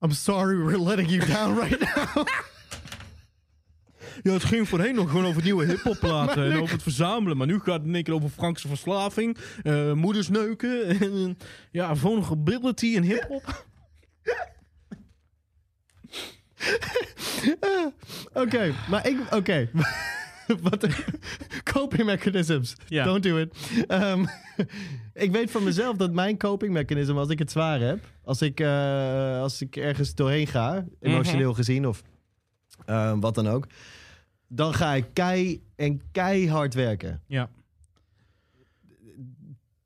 [0.01, 2.25] I'm sorry we're letting you down right now.
[4.25, 7.37] Ja, het ging voorheen nog gewoon over nieuwe hip-hop platen en over het verzamelen.
[7.37, 10.99] Maar nu gaat het in één keer over Frankse verslaving, eh moedersneuken en
[11.39, 13.65] eh, ja, vulnerability en hip-hop.
[18.33, 19.17] Oké, maar ik.
[19.33, 19.69] Oké.
[20.61, 20.87] Wat
[21.63, 22.75] coping mechanisms.
[22.87, 23.03] Ja.
[23.03, 23.57] Don't do it.
[23.87, 24.25] Ehm,
[25.13, 28.59] ik weet van mezelf dat mijn coping mechanism, als ik het zwaar heb, als ik,
[28.59, 32.03] eh, als ik ergens doorheen ga, emotioneel gezien of
[33.19, 33.67] wat dan ook,
[34.47, 37.21] dan ga ik kei en keihard werken.
[37.27, 37.49] Ja.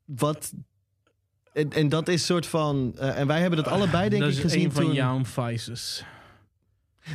[0.04, 0.52] Wat.
[1.52, 2.94] En, en dat is soort van.
[2.98, 4.92] eh, en wij hebben dat allebei, denk dat ik, is gezien een van toen.
[4.92, 6.04] jouw vices.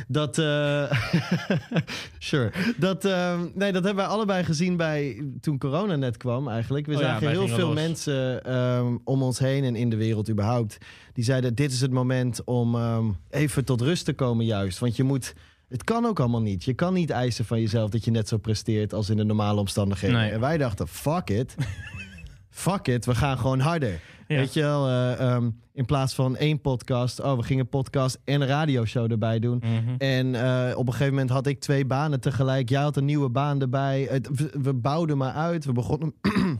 [0.08, 0.92] Dat, eh,
[2.18, 2.52] sure.
[2.76, 6.86] Dat, eh, nee, dat hebben wij allebei gezien bij toen corona net kwam eigenlijk.
[6.86, 7.74] We Oh zagen heel veel los.
[7.74, 10.78] mensen ehm, om ons heen en in de wereld überhaupt.
[11.12, 14.78] Die zeiden, dit is het moment om ehm, even tot rust te komen juist.
[14.78, 15.34] Want je moet,
[15.68, 16.64] het kan ook allemaal niet.
[16.64, 19.60] Je kan niet eisen van jezelf dat je net zo presteert als in de normale
[19.60, 20.16] omstandigheden.
[20.16, 20.30] Nee.
[20.30, 21.54] En wij dachten, fuck it.
[22.50, 24.00] fuck it, we gaan gewoon harder.
[24.28, 24.36] Ja.
[24.36, 27.20] Weet je wel, eh, ehm, in plaats van één podcast.
[27.20, 29.58] Oh, we gingen podcast en een radioshow erbij doen.
[29.58, 29.94] Mhm.
[29.98, 32.68] En eh, op een gegeven moment had ik twee banen tegelijk.
[32.68, 34.06] Jij had een nieuwe baan erbij.
[34.10, 35.64] Het, we, we bouwden maar uit.
[35.64, 36.14] We begonnen,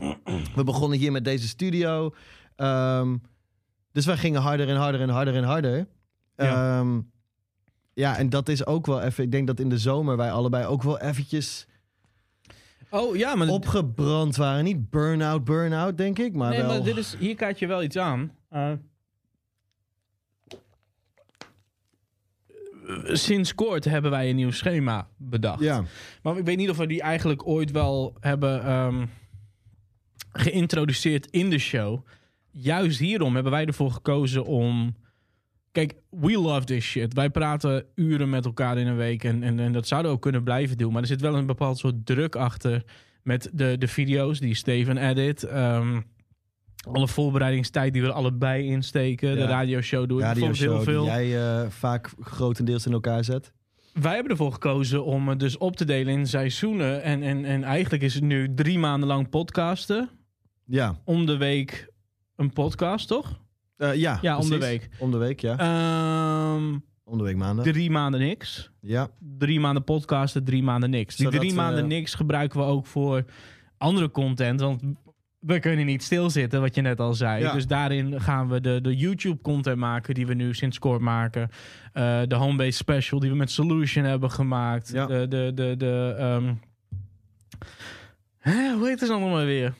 [0.55, 2.13] we begonnen hier met deze studio.
[2.55, 3.17] Ehm,
[3.91, 5.87] dus wij gingen harder en harder en harder en harder.
[6.35, 6.45] Ja.
[6.45, 6.83] Ja.
[7.97, 9.23] Ja, en dat is ook wel even...
[9.23, 11.67] Ik denk dat in de zomer wij allebei ook wel eventjes
[12.89, 14.63] Oh ja, maar, opgebrand waren.
[14.63, 16.33] Niet burn-out, burn-out, denk ik.
[16.33, 16.67] Maar nee, wel...
[16.67, 18.31] maar dit is, hier kaart je wel iets aan.
[18.49, 18.71] Eh,
[23.03, 25.63] sinds kort hebben wij een nieuw schema bedacht.
[25.63, 25.83] Ja,
[26.21, 29.05] Maar ik weet niet of we die eigenlijk ooit wel hebben ehm,
[30.31, 32.05] geïntroduceerd in de show.
[32.51, 34.95] Juist hierom hebben wij ervoor gekozen om.
[35.77, 37.13] Kijk, we love this shit.
[37.13, 39.23] Wij praten uren met elkaar in een week.
[39.23, 40.91] En, en, en dat zouden we ook kunnen blijven doen.
[40.93, 42.83] Maar er zit wel een bepaald soort druk achter.
[43.23, 45.43] Met de, de video's die Steven edit.
[45.43, 46.01] ehm,
[46.91, 49.33] alle voorbereidingstijd die we er allebei insteken.
[49.33, 49.47] De Ja.
[49.47, 51.01] radioshow doe ik bijvoorbeeld heel radioshow veel.
[51.03, 53.53] die jij eh, vaak grotendeels in elkaar zet.
[53.93, 57.03] Wij hebben ervoor gekozen om het dus op te delen in seizoenen.
[57.03, 60.09] En, en, en eigenlijk is het nu drie maanden lang podcasten.
[60.65, 61.89] Ja, Om de week
[62.35, 63.45] een podcast, toch?
[63.77, 64.65] Eh, ja, Ja, om de precies.
[64.65, 64.89] week.
[64.99, 65.57] Om de week, ja.
[65.57, 67.65] Ehm, om de week maandag.
[67.65, 68.71] drie maanden niks.
[68.81, 71.15] Ja, Drie maanden podcasten, drie maanden niks.
[71.15, 73.23] Die Zodat, drie maanden niks gebruiken we ook voor
[73.77, 74.59] andere content.
[74.61, 74.81] Want
[75.39, 77.41] we kunnen niet stilzitten, wat je net al zei.
[77.41, 77.53] Ja.
[77.53, 81.49] Dus daarin gaan we de, de YouTube-content maken die we nu sinds kort maken.
[81.93, 84.89] Eh, de Homebase Special die we met Solution hebben gemaakt.
[84.93, 85.05] Ja.
[85.05, 86.53] De, de, de, de, ehm,
[88.37, 89.73] hè, hoe heet het allemaal weer?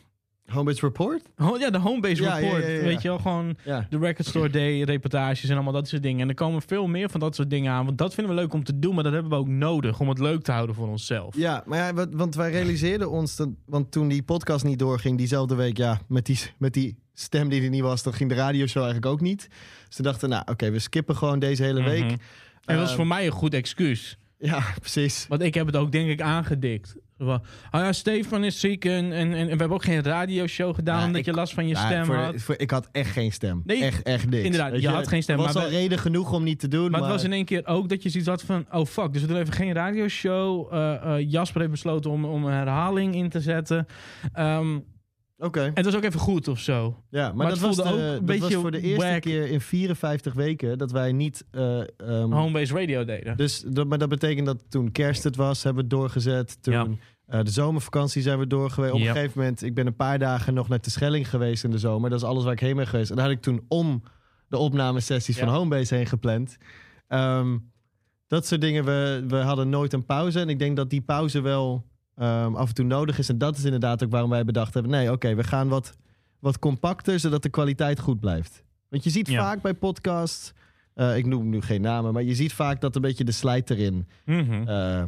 [0.51, 1.21] Homebase Report?
[1.35, 2.63] Ho- ja, de Homebase Ja, ja, Report.
[2.63, 2.83] ja, ja, ja.
[2.83, 3.57] Weet je wel, gewoon
[3.89, 6.21] de Record Store Day, reportages en allemaal dat soort dingen.
[6.21, 7.85] En er komen veel meer van dat soort dingen aan.
[7.85, 10.09] Want dat vinden we leuk om te doen, maar dat hebben we ook nodig om
[10.09, 11.35] het leuk te houden voor onszelf.
[11.37, 15.17] Ja, maar ja, wat- want wij realiseerden ons, dat, want toen die podcast niet doorging,
[15.17, 18.35] diezelfde week, ja, met die, met die stem die er niet was, dan ging de
[18.35, 19.47] radioshow eigenlijk ook niet.
[19.87, 22.03] Dus we dachten, nou oké, we skippen gewoon deze hele week.
[22.03, 22.15] Mhm.
[22.65, 24.17] En dat is Ehm, voor mij een goed excuus.
[24.39, 25.25] Ja, precies.
[25.29, 26.95] Want ik heb het ook, denk ik, aangedikt.
[27.19, 27.37] Oh
[27.71, 31.19] ja, Stefan is ziek en, en, en we hebben ook geen radioshow gedaan Ja, omdat
[31.19, 32.41] ik- je last van je Ja, stem voor- had.
[32.41, 33.61] voor- ik had echt geen stem.
[33.65, 34.43] Nee, echt, echt niks.
[34.43, 36.59] inderdaad, Weet je had geen stem, Er was maar al we- reden genoeg om niet
[36.59, 36.81] te doen.
[36.81, 38.65] Maar Maar, het was in één keer ook dat je zoiets had van...
[38.71, 40.73] Oh fuck, dus we doen even geen radioshow.
[40.73, 43.85] Eh, Jasper heeft besloten om, om een herhaling in te zetten.
[44.33, 44.79] Ehm,
[45.39, 47.03] Oké, en het was ook even goed of zo.
[47.09, 49.61] ja, maar, maar dat, was, de, ook een dat was voor de eerste keer in
[49.61, 51.45] 54 weken dat wij niet...
[51.51, 53.37] eh, ehm, Homebase radio deden.
[53.37, 56.63] Dus dat, maar dat betekent dat toen kerst het was, hebben we het doorgezet.
[56.63, 56.87] Toen Ja.
[57.25, 58.93] eh, de zomervakantie zijn we doorgeweest.
[58.93, 61.71] Op een gegeven moment, ik ben een paar dagen nog naar de Schelling geweest in
[61.71, 62.09] de zomer.
[62.09, 63.09] Dat is alles waar ik heen ben geweest.
[63.09, 64.03] En daar had ik toen om
[64.47, 65.45] de opnamesessies Ja.
[65.45, 66.57] van Homebase heen gepland.
[67.07, 67.57] Ehm,
[68.27, 68.85] dat soort dingen.
[68.85, 70.39] We, we hadden nooit een pauze.
[70.39, 71.85] En ik denk dat die pauze wel
[72.17, 73.29] ehm, af en toe nodig is.
[73.29, 74.91] En dat is inderdaad ook waarom wij bedacht hebben...
[74.91, 75.97] nee, oké, we gaan wat,
[76.39, 78.63] wat compacter, zodat de kwaliteit goed blijft.
[78.89, 79.41] Want je ziet Ja.
[79.41, 80.53] vaak bij podcasts...
[80.93, 83.69] eh, ik noem nu geen namen, maar je ziet vaak dat een beetje de slijt
[83.69, 84.07] erin.
[84.25, 84.67] Mhm.
[84.67, 85.03] eh,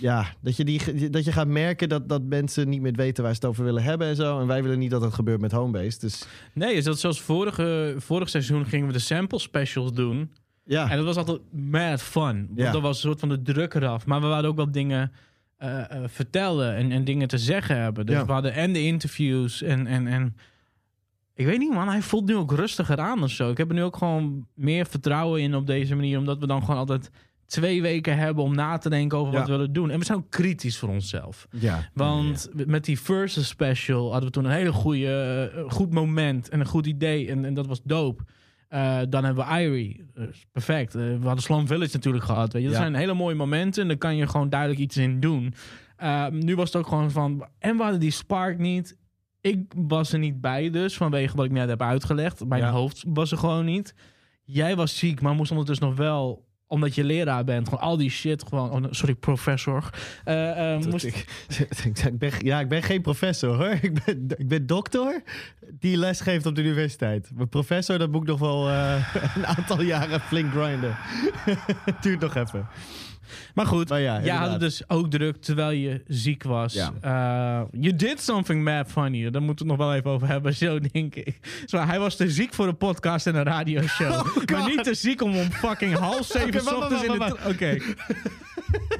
[0.00, 3.32] ja, dat je, die, dat je gaat merken dat, dat mensen niet meer weten waar
[3.34, 4.40] ze het over willen hebben en zo.
[4.40, 5.98] En wij willen niet dat dat gebeurt met Homebase.
[5.98, 10.30] Dus Nee, is dat zoals vorige, vorig seizoen gingen we de sample specials doen.
[10.64, 12.22] ja, En dat was altijd mad fun.
[12.46, 12.72] Want Ja.
[12.72, 14.06] dat was een soort van de druk eraf.
[14.06, 15.12] Maar we hadden ook wel dingen
[15.62, 18.06] eh, eh, vertellen en, en dingen te zeggen hebben.
[18.06, 18.26] Dus Ja.
[18.26, 20.36] we hadden en de interviews en, en, en...
[21.34, 23.50] Ik weet niet man, hij voelt nu ook rustiger aan of zo.
[23.50, 26.18] Ik heb er nu ook gewoon meer vertrouwen in op deze manier.
[26.18, 27.10] Omdat we dan gewoon altijd
[27.46, 29.38] twee weken hebben om na te denken over Ja.
[29.38, 29.90] wat we willen doen.
[29.90, 31.46] En we zijn ook kritisch voor onszelf.
[31.50, 31.88] ja.
[31.94, 36.60] Want met die versus special hadden we toen een hele goede, eh, goed moment en
[36.60, 37.28] een goed idee.
[37.30, 38.22] En, en dat was dope.
[38.72, 40.04] Eh, dan hebben we Irie.
[40.14, 40.94] Dus perfect.
[40.94, 42.52] Eh, we hadden Slum Village natuurlijk gehad.
[42.52, 42.68] Weet je?
[42.68, 42.82] Dat Ja.
[42.82, 43.82] zijn hele mooie momenten.
[43.82, 45.54] En daar kan je gewoon duidelijk iets in doen.
[45.96, 47.46] Eh, nu was het ook gewoon van...
[47.58, 48.98] En we hadden die spark niet.
[49.40, 50.96] Ik was er niet bij dus.
[50.96, 52.44] Vanwege wat ik net heb uitgelegd.
[52.44, 52.70] Mijn Ja.
[52.70, 53.94] hoofd was er gewoon niet.
[54.44, 58.10] Jij was ziek, maar moest ondertussen nog wel omdat je leraar bent, gewoon al die
[58.10, 59.90] shit, gewoon, oh, sorry, professor.
[60.24, 61.26] Eh, eh, moest, Ik,
[61.84, 63.78] ik, ben, ja, ik ben geen professor hoor.
[63.80, 65.22] Ik ben, ik ben dokter
[65.78, 67.30] die les geeft op de universiteit.
[67.34, 70.96] Maar professor, dat moet ik nog wel eh, een aantal jaren flink grinden.
[72.02, 72.66] Duurt nog even.
[73.54, 76.72] Maar goed, Maar ja, jij had het dus ook druk terwijl je ziek was.
[76.72, 76.92] Ja.
[77.00, 79.30] Eh, you did something mad funny.
[79.30, 81.38] Daar moeten we het nog wel even over hebben, zo denk ik.
[81.66, 84.26] Zo, hij was te ziek voor een podcast en een radioshow.
[84.52, 87.36] maar niet te ziek om om fucking half zeven ochtends in de...
[87.48, 87.76] Oké.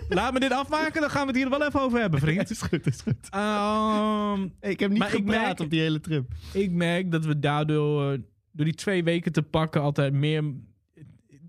[0.08, 2.50] Laat me dit afmaken, dan gaan we het hier wel even over hebben, vriend.
[2.50, 3.28] is goed, is goed.
[3.30, 6.32] Ehm, ik heb niet gepraat merk- op die hele trip.
[6.52, 8.18] ik merk dat we daardoor, eh,
[8.52, 10.44] door die twee weken te pakken, altijd meer.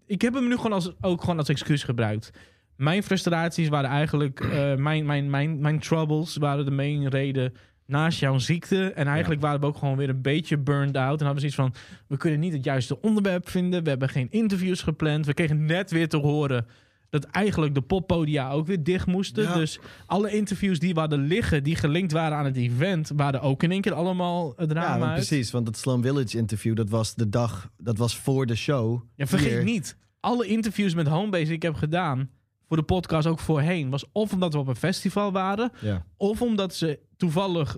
[0.06, 2.32] Ik heb hem nu gewoon als, ook gewoon als excuus gebruikt.
[2.76, 7.54] Mijn frustraties waren eigenlijk, eh, mijn, mijn, mijn, mijn troubles waren de main reden
[7.86, 8.92] naast jouw ziekte.
[8.92, 11.20] En eigenlijk waren we ook gewoon weer een beetje burned out.
[11.20, 11.74] En hadden we zoiets van,
[12.08, 13.84] we kunnen niet het juiste onderwerp vinden.
[13.84, 15.26] We hebben geen interviews gepland.
[15.26, 16.66] We kregen net weer te horen
[17.10, 19.44] dat eigenlijk de poppodia ook weer dicht moesten.
[19.44, 19.54] Ja.
[19.54, 23.64] Dus alle interviews die we hadden liggen, die gelinkt waren aan het event, waren ook
[23.64, 25.28] in één keer allemaal het Ja, raam want uit.
[25.28, 25.52] precies.
[25.52, 29.02] Want het Slum Village interview, dat was de dag, dat was voor de show.
[29.16, 29.64] Ja, vergeet Hier.
[29.64, 32.30] niet, alle interviews met Homebase die ik heb gedaan
[32.74, 36.42] voor de podcast ook voorheen, was of omdat we op een festival waren, Ja, of
[36.42, 37.78] omdat ze toevallig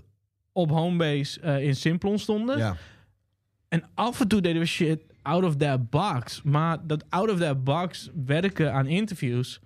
[0.51, 2.57] op Homebase eh, in Simplon stonden.
[2.57, 2.75] ja.
[3.67, 6.41] En af en toe deden we shit out of that box.
[6.43, 9.59] Maar dat out of that box werken aan interviews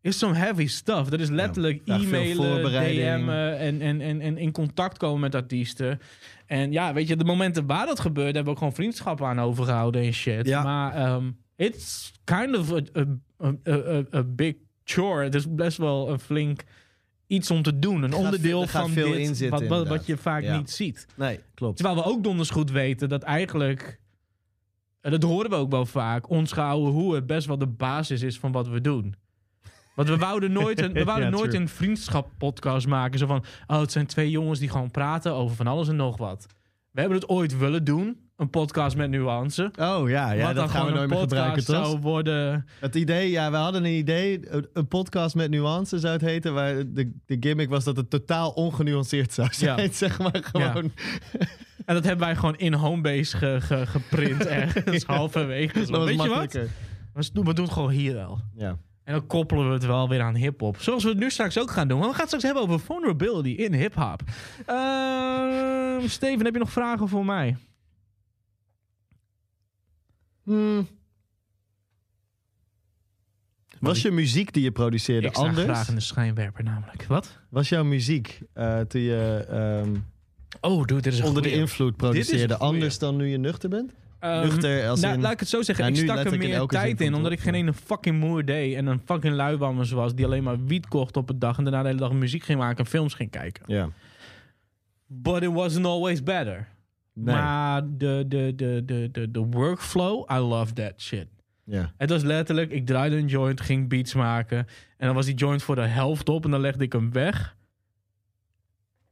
[0.00, 1.08] is some heavy stuff.
[1.08, 2.62] Dat is letterlijk Ja, e-mailen.
[2.64, 5.98] DM'en en, en, en, en in contact komen met artiesten.
[6.46, 9.40] En ja, weet je, de momenten waar dat gebeurde, hebben we ook gewoon vriendschappen aan
[9.40, 10.46] overgehouden en shit.
[10.46, 10.62] Ja.
[10.62, 12.80] Maar ehm, it's kind of a,
[13.44, 14.54] a, a, a big
[14.90, 15.24] chore.
[15.24, 16.64] Het is best wel een flink
[17.26, 18.02] iets om te doen.
[18.02, 20.56] Een gaat onderdeel er van veel dit, wat, wat, je vaak Ja.
[20.56, 21.06] niet ziet.
[21.14, 21.76] Nee, klopt.
[21.76, 24.00] Terwijl we ook donders goed weten dat eigenlijk,
[25.00, 28.22] en dat horen we ook wel vaak, ons gehouden hoe het best wel de basis
[28.22, 29.14] is van wat we doen.
[29.94, 31.62] Want we wouden nooit een, we wouden Ja, nooit true.
[31.62, 33.18] een vriendschap podcast maken.
[33.18, 36.16] Zo van, oh, het zijn twee jongens die gewoon praten over van alles en nog
[36.16, 36.46] wat.
[36.90, 39.70] We hebben het ooit willen doen, een podcast met nuance.
[39.78, 41.84] Oh ja, ja dat gaan we nooit meer gebruiken, toch?
[41.86, 42.66] zou worden.
[42.80, 44.40] Het idee, ja, we hadden een idee,
[44.72, 48.50] een- podcast met nuances zou het heten, waar de, de gimmick was dat het totaal
[48.50, 49.92] ongenuanceerd zou zijn, Ja.
[50.06, 50.92] zeg maar gewoon.
[51.84, 55.78] En dat hebben wij gewoon in Homebase ge, ge- geprint ergens halverwege.
[55.80, 56.52] Dat was Weet je wat?
[56.52, 58.40] We doen we doen het gewoon hier wel.
[58.56, 58.76] Ja.
[59.04, 60.76] En dan koppelen we het wel weer aan hip-hop.
[60.80, 61.98] Zoals we het nu straks ook gaan doen.
[61.98, 64.22] Want we gaan het straks hebben over vulnerability in hip-hop.
[64.66, 67.56] Ehm, Steven, heb je nog vragen voor mij?
[70.46, 70.86] Hmm.
[73.80, 75.64] Was je muziek die je produceerde Ik sta anders?
[75.64, 77.06] graag in de schijnwerper namelijk.
[77.06, 77.38] Wat?
[77.50, 79.96] Was jouw muziek eh, toen je ehm,
[80.60, 83.92] Oh, dude, dit is onder de invloed produceerde anders dan nu je nuchter bent?
[84.18, 85.86] Ehm, Nuchter als nou, in- laat ik het zo zeggen.
[85.86, 87.14] Ik nu stak er meer tijd in.
[87.14, 88.74] Omdat ik geen ene fucking moer deed.
[88.74, 90.14] En een fucking luiwammers was.
[90.14, 91.58] Die alleen maar wiet kocht op een dag.
[91.58, 93.62] En daarna de hele dag muziek ging maken en films ging kijken.
[93.66, 93.88] Ja.
[95.06, 96.68] But it wasn't always better.
[97.18, 97.34] Nee.
[97.34, 101.26] Maar de, de, de, de, de, de workflow, I love that shit.
[101.64, 101.92] ja.
[101.96, 104.58] Het was letterlijk, ik draaide een joint, ging beats maken.
[104.96, 107.56] En dan was die joint voor de helft op en dan legde ik hem weg.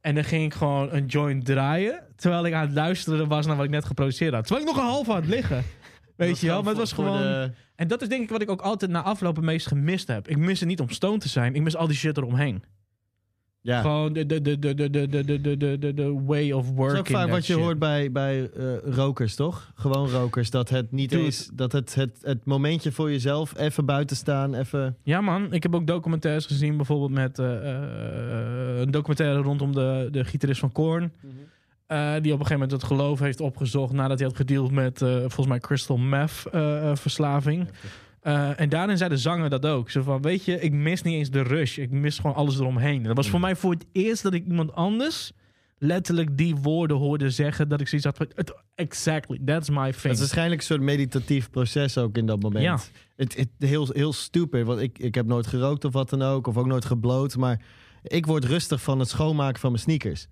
[0.01, 2.03] En dan ging ik gewoon een joint draaien.
[2.15, 4.47] Terwijl ik aan het luisteren was naar wat ik net geproduceerd had.
[4.47, 5.63] Terwijl ik nog een half had liggen.
[6.15, 6.59] Weet je wel?
[6.59, 7.21] Maar het was gewoon...
[7.21, 10.07] de- En dat is denk ik wat ik ook altijd na afloop het meest gemist
[10.07, 10.27] heb.
[10.27, 11.55] Ik mis het niet om stoned te zijn.
[11.55, 12.63] Ik mis al die shit eromheen.
[13.65, 13.81] Ja.
[13.81, 16.75] Gewoon de, de, de, de, de, de, de, de, de, de, de way of Dat
[16.75, 17.07] working.
[17.07, 17.61] is ook vaak wat je shit.
[17.61, 19.71] hoort bij, bij eh, rokers, toch?
[19.75, 20.49] Gewoon rokers.
[20.49, 21.23] Dat het niet Dude.
[21.23, 21.49] eens...
[21.53, 24.97] Dat het, het, het momentje voor jezelf even buiten staan, even...
[25.03, 25.53] Ja, man.
[25.53, 26.75] Ik heb ook documentaires gezien.
[26.77, 31.11] Bijvoorbeeld met eh, eh, een documentaire rondom de, de gitarist van Korn.
[31.87, 35.09] die op een gegeven moment het geloof heeft opgezocht nadat hij had gedeeld met eh,
[35.19, 36.97] volgens mij crystal meth eh, eh,
[38.25, 39.89] Eh, en daarin zei de zanger dat ook.
[39.89, 41.77] Zo van, weet je, ik mis niet eens de rush.
[41.77, 42.97] Ik mis gewoon alles eromheen.
[42.97, 45.31] En dat was voor mij voor het eerst dat ik iemand anders
[45.77, 47.69] letterlijk die woorden hoorde zeggen.
[47.69, 50.13] Dat ik zoiets had van, "Het- exactly, that's my Het thing.
[50.13, 52.63] is waarschijnlijk een soort meditatief proces ook in dat moment.
[52.63, 52.79] Ja.
[53.15, 56.47] Het, het, heel, heel stupid, want ik, ik heb nooit gerookt of wat dan ook.
[56.47, 57.37] Of ook nooit gebloot.
[57.37, 57.61] Maar
[58.03, 60.27] ik word rustig van het schoonmaken van mijn sneakers.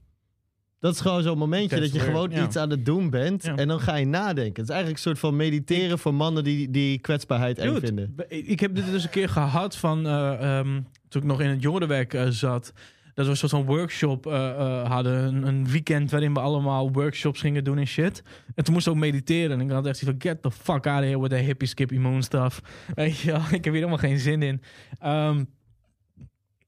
[0.83, 2.43] Dat is gewoon zo'n momentje dat je gewoon ja.
[2.43, 3.43] iets aan het doen bent.
[3.43, 3.55] Ja.
[3.55, 4.61] En dan ga je nadenken.
[4.61, 8.15] Het is eigenlijk een soort van mediteren voor mannen die, die kwetsbaarheid eng vinden.
[8.27, 11.61] Ik heb dit dus een keer gehad van eh, ehm, toen ik nog in het
[11.61, 12.73] jongerenwerk eh, zat.
[13.13, 15.23] Dat we een soort van workshop eh, hadden.
[15.23, 18.23] Een, een weekend waarin we allemaal workshops gingen doen en shit.
[18.55, 19.59] En toen moest ook mediteren.
[19.59, 21.67] En ik had echt zoiets van, get the fuck out of here with the hippie
[21.67, 22.61] skippy moon stuff.
[22.95, 24.61] Weet je ik heb hier helemaal geen zin in.
[24.99, 25.43] Ehm,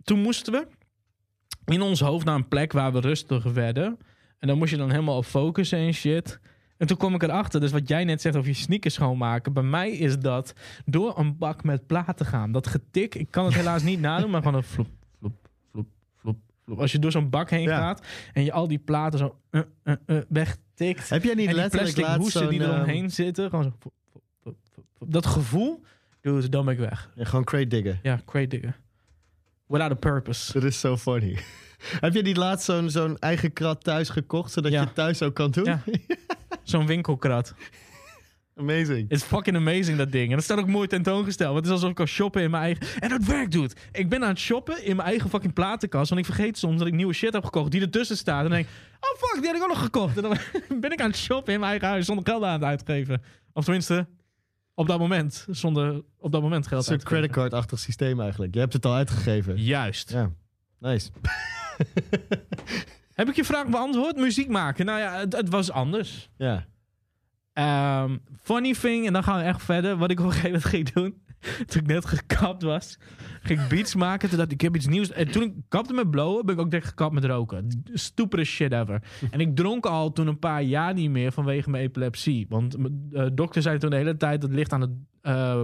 [0.04, 0.67] toen moesten we
[1.65, 3.97] in ons hoofd naar een plek waar we rustig werden.
[4.39, 6.39] En dan moest je dan helemaal op focussen en shit.
[6.78, 9.54] En toen kwam ik erachter, dus wat jij net zegt over je sneakers schoonmaken.
[9.54, 10.54] Bij mij is dat
[10.86, 12.51] door een bak met platen gaan.
[12.51, 14.88] Dat getik, ik kan het helaas niet nadoen, maar gewoon een vloep,
[15.19, 15.36] vloep,
[15.71, 16.80] vloep, vloep.
[16.80, 17.78] Als je door zo'n bak heen Ja.
[17.78, 21.10] gaat en je al die platen zo uh, uh, uh, wegtikt.
[21.10, 22.49] Heb jij niet en die letterlijk plastic hoesten zo'n...
[22.49, 23.49] die eromheen zitten.
[23.49, 23.63] Gewoon
[24.43, 24.54] zo.
[24.99, 25.84] Dat gevoel,
[26.21, 27.12] dude, dan ben ik weg.
[27.15, 27.99] ja, gewoon crate diggen.
[28.04, 28.75] Ja, crate diggen.
[29.67, 30.54] Without a purpose.
[30.54, 31.38] Dat is zo funny.
[31.99, 34.80] Heb je niet laatst zo'n zo'n eigen krat thuis gekocht, zodat Ja.
[34.80, 35.63] je het thuis ook kan doen?
[35.65, 35.82] Ja.
[36.63, 37.54] Zo'n winkelkrat.
[38.56, 39.10] Amazing.
[39.12, 40.30] Is fucking amazing, dat ding.
[40.30, 41.54] En dat staat ook mooi tentoongesteld.
[41.54, 43.01] Want het is alsof ik kan shoppen in mijn eigen...
[43.01, 43.73] En dat werkt, dude.
[43.91, 46.10] Ik ben aan het shoppen in mijn eigen fucking platenkast.
[46.10, 48.43] Want ik vergeet soms dat ik nieuwe shit heb gekocht die ertussen staat.
[48.43, 50.15] En dan denk ik, oh fuck, die had ik ook nog gekocht.
[50.17, 50.38] En dan
[50.82, 53.21] ben ik aan het shoppen in mijn eigen huis zonder geld aan het uitgeven.
[53.54, 54.08] Of tenminste,
[54.75, 55.47] op dat moment.
[55.49, 57.05] Zonder op dat moment Een geld te geven.
[57.07, 58.53] creditcard-achtig systeem eigenlijk.
[58.53, 59.57] Je hebt het al uitgegeven.
[59.61, 60.11] Juist.
[60.11, 60.31] Ja,
[60.79, 61.09] nice.
[63.13, 64.15] Heb ik je vraag beantwoord?
[64.15, 64.85] Muziek maken.
[64.85, 66.29] Nou ja, het, het was anders.
[66.38, 66.65] Ja.
[67.53, 69.97] Ehm, funny thing, en dan gaan we echt verder.
[69.97, 71.21] Wat ik op een gegeven moment ging doen.
[71.67, 72.98] Toen ik net gekapt was,
[73.41, 74.30] ging ik beats maken.
[74.30, 75.12] Toen dacht ik, ik heb iets nieuws.
[75.12, 77.84] En toen ik kapte met blowen, ben ik ook direct gekapt met roken.
[77.93, 79.02] Stupide shit ever.
[79.32, 82.45] En ik dronk al toen een paar jaar niet meer vanwege mijn epilepsie.
[82.50, 82.76] Want
[83.12, 85.62] eh, dokter zei toen de hele tijd dat het ligt aan het eh,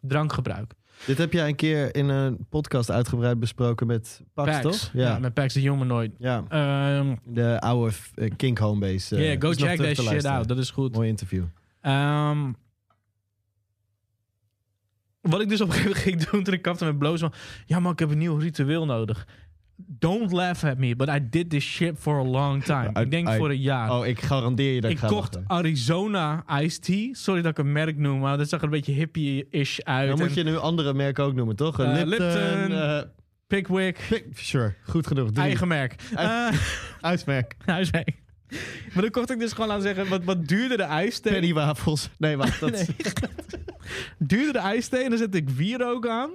[0.00, 0.72] drankgebruik.
[1.06, 4.62] Dit heb jij een keer in een podcast uitgebreid besproken met Pax, Pax.
[4.62, 4.90] toch?
[4.92, 5.18] Ja.
[5.18, 6.10] met Pax de Humanoid.
[6.18, 9.16] Ja, Ehm de oude eh, Kink Homebase.
[9.16, 10.48] yeah, go check that shit out.
[10.48, 10.94] Dat is goed.
[10.94, 11.44] Mooi interview.
[11.80, 12.52] Ehm,
[15.20, 17.32] wat ik dus op een gegeven moment ging doen toen ik kapte met bloos van...
[17.66, 19.26] Ja, maar ik heb een nieuw ritueel nodig.
[19.86, 22.90] Don't laugh at me, but I did this shit for a long time.
[22.96, 23.90] I- ik denk I- voor een jaar.
[23.98, 25.48] Oh, ik garandeer je dat ik, ga kocht lachen.
[25.50, 27.08] Arizona Iced Tea.
[27.14, 30.08] Sorry dat ik een merk noem, maar dat zag er een beetje hippie-ish uit.
[30.08, 31.80] Dan moet je nu andere merken ook noemen, toch?
[31.80, 32.08] Eh, Lipton.
[32.08, 32.72] Lipton.
[32.72, 33.00] eh,
[33.46, 35.30] Pickwick, Pick- sure, goed genoeg.
[35.30, 35.44] Drie.
[35.46, 35.94] eigen merk.
[36.14, 36.48] Eh,
[37.00, 37.54] Huismerk.
[37.64, 38.10] huismerk.
[38.92, 41.32] Maar dan kocht ik dus gewoon, laten we zeggen, wat, wat duurde de ijsthee?
[41.32, 42.08] Pennywafels.
[42.18, 42.60] Nee, wacht.
[42.60, 42.86] Dat Nee.
[44.18, 46.30] duurde de ijsthee en dan zette ik wierook aan.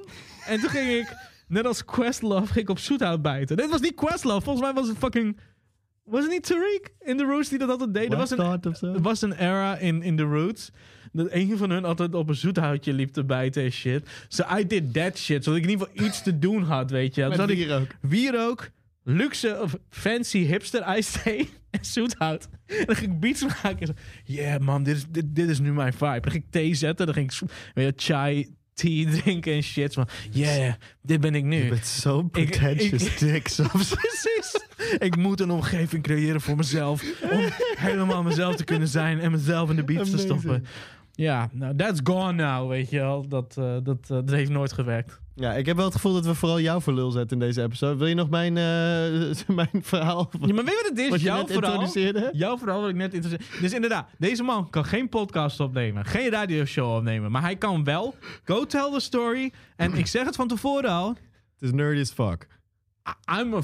[0.47, 1.13] En toen ging ik,
[1.47, 3.58] net als Questlove, ging ik op zoethout bijten.
[3.58, 5.38] Dit was niet Questlove, volgens mij was het fucking...
[6.04, 8.12] Was het niet Tariq in The Roots die dat altijd deed?
[8.12, 8.93] Er was een, Bastard of zo?
[8.93, 10.71] er was een era in, in The Roots
[11.12, 14.10] dat een van hun altijd op een zoethoutje liep te bijten en shit.
[14.27, 17.15] So I did that shit, zodat ik in ieder geval iets te doen had, weet
[17.15, 17.21] je.
[17.21, 17.87] Dus Met had ik bier ook.
[18.02, 18.69] wierook,
[19.04, 21.50] luxe of fancy hipster ijsthee
[21.94, 22.48] zoethout.
[22.65, 23.79] En dan ging ik beats maken.
[23.79, 26.19] en zo, Yeah man, dit is, dit, dit is nu mijn vibe.
[26.19, 27.40] Dan ging ik thee zetten, dan ging ik
[27.73, 29.94] weet je, chai, tea drinken en shit.
[29.94, 31.63] Van, yeah, dit ben ik nu.
[31.63, 31.86] Je bent
[32.25, 33.90] Ik- pretentious ik- soms.
[33.96, 34.65] Precies.
[35.00, 37.04] Ik moet een omgeving creëren voor mezelf.
[37.31, 37.40] Om
[37.77, 40.65] helemaal mezelf te kunnen zijn en mezelf in de beats te stoppen.
[41.13, 43.27] Ja, nou, that's gone now, weet je wel.
[43.27, 45.19] Dat, eh, dat, eh, dat heeft nooit gewerkt.
[45.36, 47.62] Ja, ik heb wel het gevoel dat we vooral jou voor lul zetten in deze
[47.62, 47.96] episode.
[47.96, 50.29] Wil je nog mijn, eh, mijn verhaal?
[50.42, 51.10] Ja, maar weet je wat het is?
[51.10, 53.62] Wat je Jouw net verhaal, jouw verhaal wat ik net introduceerde.
[53.62, 56.06] Dus inderdaad, deze man kan geen podcast opnemen.
[56.06, 57.31] Geen radioshow opnemen.
[57.31, 59.52] Maar hij kan wel go tell the story.
[59.75, 61.08] En ik zeg het van tevoren al.
[61.08, 62.48] Het is nerdy as fuck.
[63.10, 63.62] I- I'm a...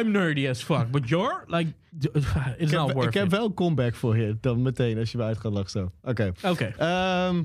[0.00, 0.90] I'm nerdy as fuck.
[0.90, 1.72] But you're, like...
[2.00, 2.26] It's
[2.56, 5.24] Ik not worth ik heb wel een comeback voor je dan meteen als je me
[5.24, 5.92] uit gaat lachen zo.
[6.02, 6.32] Oké.
[6.42, 6.64] Oké.
[6.64, 7.42] Ehm,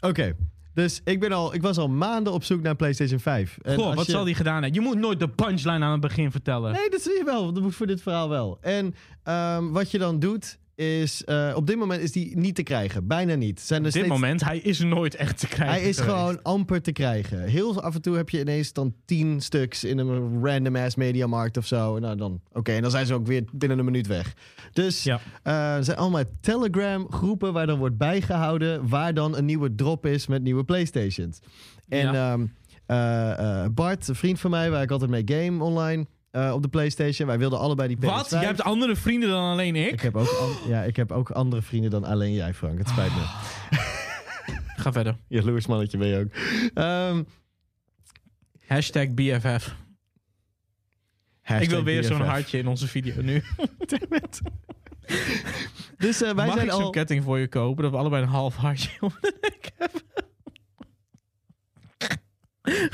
[0.00, 0.36] Oké.
[0.74, 3.58] Dus ik, ben al, ik was al maanden op zoek naar een PlayStation 5.
[3.62, 4.82] En Goh, wat je- zal die gedaan hebben?
[4.82, 6.72] Je moet nooit de punchline aan het begin vertellen.
[6.72, 7.52] Nee, dat zie je wel.
[7.52, 8.58] Dat moet voor dit verhaal wel.
[8.60, 10.58] En ehm, wat je dan doet,
[11.00, 11.24] is...
[11.24, 13.06] eh, op dit moment is die niet te krijgen.
[13.06, 13.60] Bijna niet.
[13.60, 16.16] Zijn er Op dit steeds- moment, hij is nooit echt te krijgen Hij is geweest.
[16.18, 17.42] gewoon amper te krijgen.
[17.42, 21.56] Heel af en toe heb je ineens dan tien stuks in een random ass mediamarkt
[21.56, 21.98] of zo.
[21.98, 24.34] Nou dan, oké, en dan zijn ze ook weer binnen een minuut weg.
[24.72, 25.20] Dus Ja.
[25.42, 30.06] eh, er zijn allemaal Telegram groepen waar dan wordt bijgehouden waar dan een nieuwe drop
[30.06, 31.38] is met nieuwe Playstations.
[31.88, 32.32] En Ja.
[32.32, 32.46] ehm,
[32.86, 36.62] eh, eh, Bart, een vriend van mij, waar ik altijd mee game online eh, op
[36.62, 37.26] de Playstation.
[37.28, 38.00] Wij wilden allebei die PS5.
[38.00, 38.30] Wat?
[38.30, 39.92] Jij hebt andere vrienden dan alleen ik?
[39.92, 42.78] ik heb, ook an- ja, ik heb ook andere vrienden dan alleen jij, Frank.
[42.78, 43.22] Het spijt me.
[44.76, 45.16] Ga verder.
[45.28, 46.30] Jaloers mannetje ben je ook.
[46.74, 47.22] Ehm,
[48.66, 49.74] Hashtag BFF.
[51.60, 53.42] ik wil weer zo'n hartje in onze video nu.
[55.98, 56.90] Dus eh, wij Mag zijn ik zo'n al...
[56.90, 57.82] ketting voor je kopen?
[57.82, 60.02] Dat we allebei een half hartje om de nek hebben.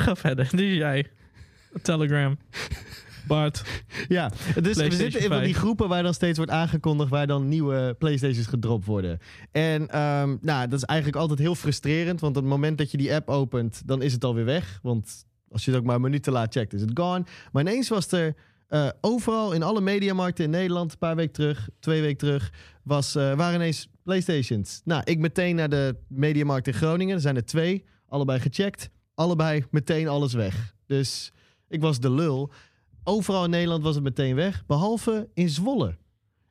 [0.05, 0.49] Ga verder.
[0.57, 1.11] Dus jij.
[1.83, 2.39] Telegram.
[3.29, 3.63] Bart.
[4.09, 5.57] Ja, dus we zitten in van die 5.
[5.57, 9.19] groepen waar dan steeds wordt aangekondigd waar dan nieuwe Playstations gedropt worden.
[9.53, 12.97] En ehm, nou, dat is eigenlijk altijd heel frustrerend, want op het moment dat je
[12.97, 14.79] die app opent, dan is het alweer weg.
[14.83, 17.25] Want als je het ook maar een minuut te laat checkt, is het gone.
[17.53, 18.35] Maar ineens was er
[18.69, 22.53] eh, overal in alle mediamarkten in Nederland, een paar weken terug, twee weken terug,
[22.83, 24.81] was, eh, waren ineens Playstations.
[24.85, 27.15] Nou, ik meteen naar de mediamarkt in Groningen.
[27.15, 28.91] Er zijn er twee, allebei gecheckt.
[29.15, 30.75] Allebei meteen alles weg.
[30.87, 31.33] Dus
[31.69, 32.53] ik was de lul.
[33.09, 35.97] Overal in Nederland was het meteen weg, behalve in Zwolle.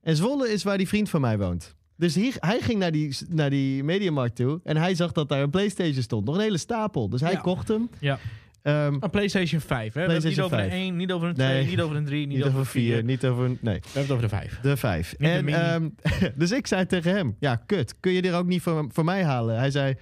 [0.02, 1.76] En Zwolle is waar die vriend van mij woont.
[1.98, 5.42] Dus hier, hij ging naar die, naar die mediamarkt toe en hij zag dat daar
[5.42, 6.26] een PlayStation stond.
[6.26, 7.10] Nog een hele stapel.
[7.10, 7.40] Dus hij Ja.
[7.40, 7.90] kocht hem.
[8.00, 8.20] Ja.
[8.62, 9.94] Ehm, Een PlayStation 5.
[9.94, 10.08] Hè?
[10.08, 10.72] Niet over een 5.
[10.72, 11.66] 1, niet over een 2, Nee.
[11.66, 12.94] niet over een 3, niet, niet over een 4.
[12.94, 13.46] vier, niet over...
[13.46, 14.60] een- Nee, We hebben het over de 5.
[14.62, 15.10] de vijf.
[15.18, 15.58] Niet de en, mini.
[15.58, 15.90] ehm,
[16.42, 18.00] dus ik zei tegen hem, ja, kut.
[18.00, 19.58] Kun je er ook niet voor, voor mij halen?
[19.58, 19.96] Hij zei,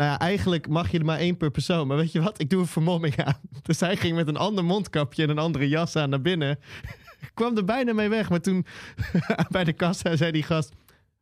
[0.00, 1.86] nou ja, eigenlijk mag je er maar één per persoon.
[1.86, 2.40] Maar weet je wat?
[2.40, 3.40] Ik doe een vermomming aan.
[3.62, 6.58] Dus hij ging met een ander mondkapje en een andere jas aan naar binnen.
[7.34, 8.30] kwam er bijna mee weg.
[8.30, 8.66] Maar toen
[9.50, 10.72] bij de kassa zei die gast...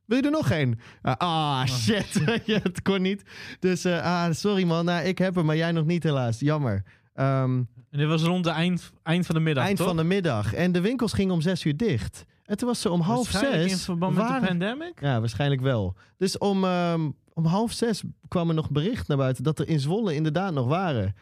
[0.04, 0.78] Wil je er nog één?
[1.02, 2.22] Ah, ah, shit.
[2.44, 3.22] ja, het kon niet.
[3.58, 4.84] Dus, eh, ah, sorry man.
[4.84, 6.40] Nou, ik heb hem, maar jij nog niet helaas.
[6.40, 6.82] Jammer.
[7.14, 7.56] Ehm,
[7.90, 9.86] En dit was rond de eind, eind van de middag, eind toch?
[9.86, 10.54] van de middag.
[10.54, 12.24] En de winkels gingen om zes uur dicht.
[12.44, 13.70] En toen was ze om half zes...
[13.70, 15.00] in verband met waren- de pandemic?
[15.00, 15.96] ja, waarschijnlijk wel.
[16.16, 19.80] Dus om, ehm, om half zes kwam er nog bericht naar buiten dat er in
[19.80, 21.14] Zwolle inderdaad nog waren.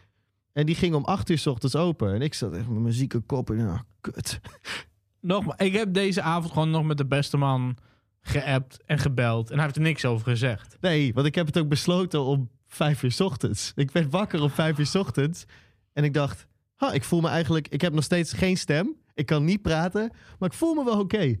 [0.53, 2.13] En die ging om acht uur s ochtends open.
[2.13, 4.39] En ik zat echt met mijn zieke kop en ja, kut.
[5.21, 7.77] Nogmaals, ik heb deze avond gewoon nog met de beste man
[8.21, 9.49] geappt en gebeld.
[9.49, 10.77] En hij heeft er niks over gezegd.
[10.81, 13.71] Nee, want ik heb het ook besloten om vijf uur s ochtends.
[13.75, 15.45] Ik werd wakker om vijf uur s ochtends.
[15.93, 17.67] En ik dacht, ha, ik voel me eigenlijk...
[17.67, 18.95] Ik heb nog steeds geen stem.
[19.13, 20.11] Ik kan niet praten.
[20.39, 21.37] Maar ik voel me wel oké.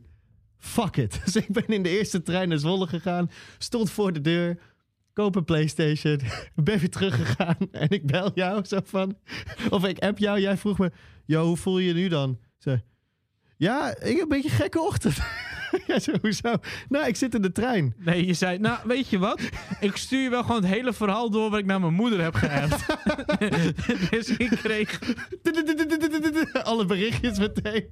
[0.59, 1.19] Fuck it.
[1.25, 3.31] Dus ik ben in de eerste trein naar Zwolle gegaan.
[3.57, 4.59] Stond voor de deur.
[5.13, 6.19] Koop een Playstation.
[6.55, 7.57] Ben weer teruggegaan.
[7.71, 9.17] En ik bel jou zo van...
[9.69, 10.39] Of ik app jou.
[10.39, 10.91] Jij vroeg me...
[11.25, 12.39] Yo, hoe voel je je nu dan?
[12.57, 12.83] Zei...
[13.57, 15.17] Ja, ik heb een beetje gekke ochtend.
[15.87, 16.55] ja, zo, hoezo?
[16.89, 17.95] Nou, ik zit in de trein.
[17.97, 19.41] Nee, je zei, nou, weet je wat?
[19.79, 22.35] Ik stuur je wel gewoon het hele verhaal door wat ik naar mijn moeder heb
[22.35, 22.85] geappt.
[24.11, 24.99] dus ik kreeg...
[26.63, 27.85] Alle berichtjes meteen.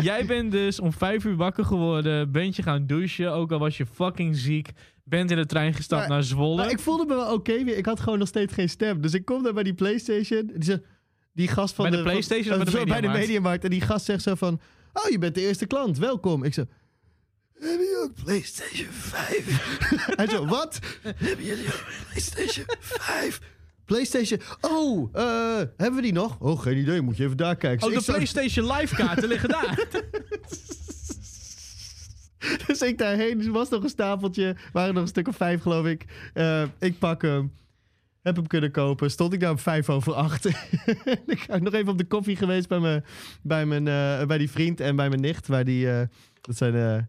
[0.00, 2.32] Jij bent dus om vijf uur wakker geworden.
[2.32, 4.70] Bent je gaan douchen, ook al was je fucking ziek.
[5.04, 6.56] Bent in de trein gestapt Maar- naar Zwolle.
[6.56, 7.76] Maar ik voelde me wel oké weer.
[7.76, 9.00] Ik had gewoon nog steeds geen stem.
[9.00, 10.46] Dus ik kom daar bij die PlayStation.
[10.54, 10.82] Die, zegt-
[11.32, 13.64] die gast van Bij de PlayStation of bij de Bij de Mediamarkt?
[13.64, 14.60] En die gast zegt zo van...
[14.92, 15.98] Oh, je bent de eerste klant.
[15.98, 16.44] Welkom.
[16.44, 16.64] Ik zo...
[17.58, 19.76] Hebben jullie ook PlayStation 5?
[20.16, 20.78] Hij zo, wat?
[21.02, 23.40] Hebben jullie ook PlayStation 5?
[23.86, 24.40] PlayStation...
[24.60, 26.36] Oh, eh, hebben we die nog?
[26.40, 27.00] Oh, geen idee.
[27.00, 27.86] Moet je even daar kijken.
[27.86, 29.86] Oh, de ik PlayStation Live kaarten liggen daar.
[32.66, 33.44] Dus ik daarheen.
[33.44, 34.56] Er was nog een stapeltje.
[34.72, 36.04] waren nog een stuk of vijf, geloof ik.
[36.34, 37.52] Eh, ik pak hem.
[38.22, 39.10] Heb hem kunnen kopen.
[39.10, 40.44] Stond ik daar om vijf over acht.
[41.26, 43.04] ik ben nog even op de koffie geweest bij, mijn,
[43.42, 45.46] bij, mijn, eh, bij die vriend en bij mijn nicht.
[45.46, 46.06] Waar die, eh,
[46.40, 47.02] dat zijn, eh,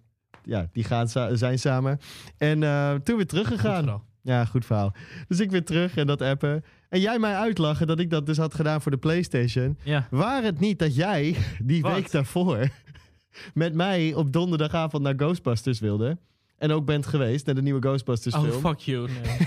[0.43, 1.07] ja, die gaan
[1.37, 1.99] zijn samen.
[2.37, 4.03] En eh, toen weer teruggegaan.
[4.27, 4.93] Ja, goed verhaal.
[5.27, 6.63] Dus ik weer terug en dat appen.
[6.89, 9.77] En jij mij uitlachen dat ik dat dus had gedaan voor de PlayStation.
[9.83, 10.07] Ja.
[10.09, 11.93] Waar het niet dat jij die Wat?
[11.93, 12.67] week daarvoor
[13.53, 16.17] met mij op donderdagavond naar Ghostbusters wilde.
[16.57, 18.59] En ook bent geweest naar de nieuwe Ghostbusters Oh, film.
[18.59, 19.07] fuck you.
[19.09, 19.37] Nee.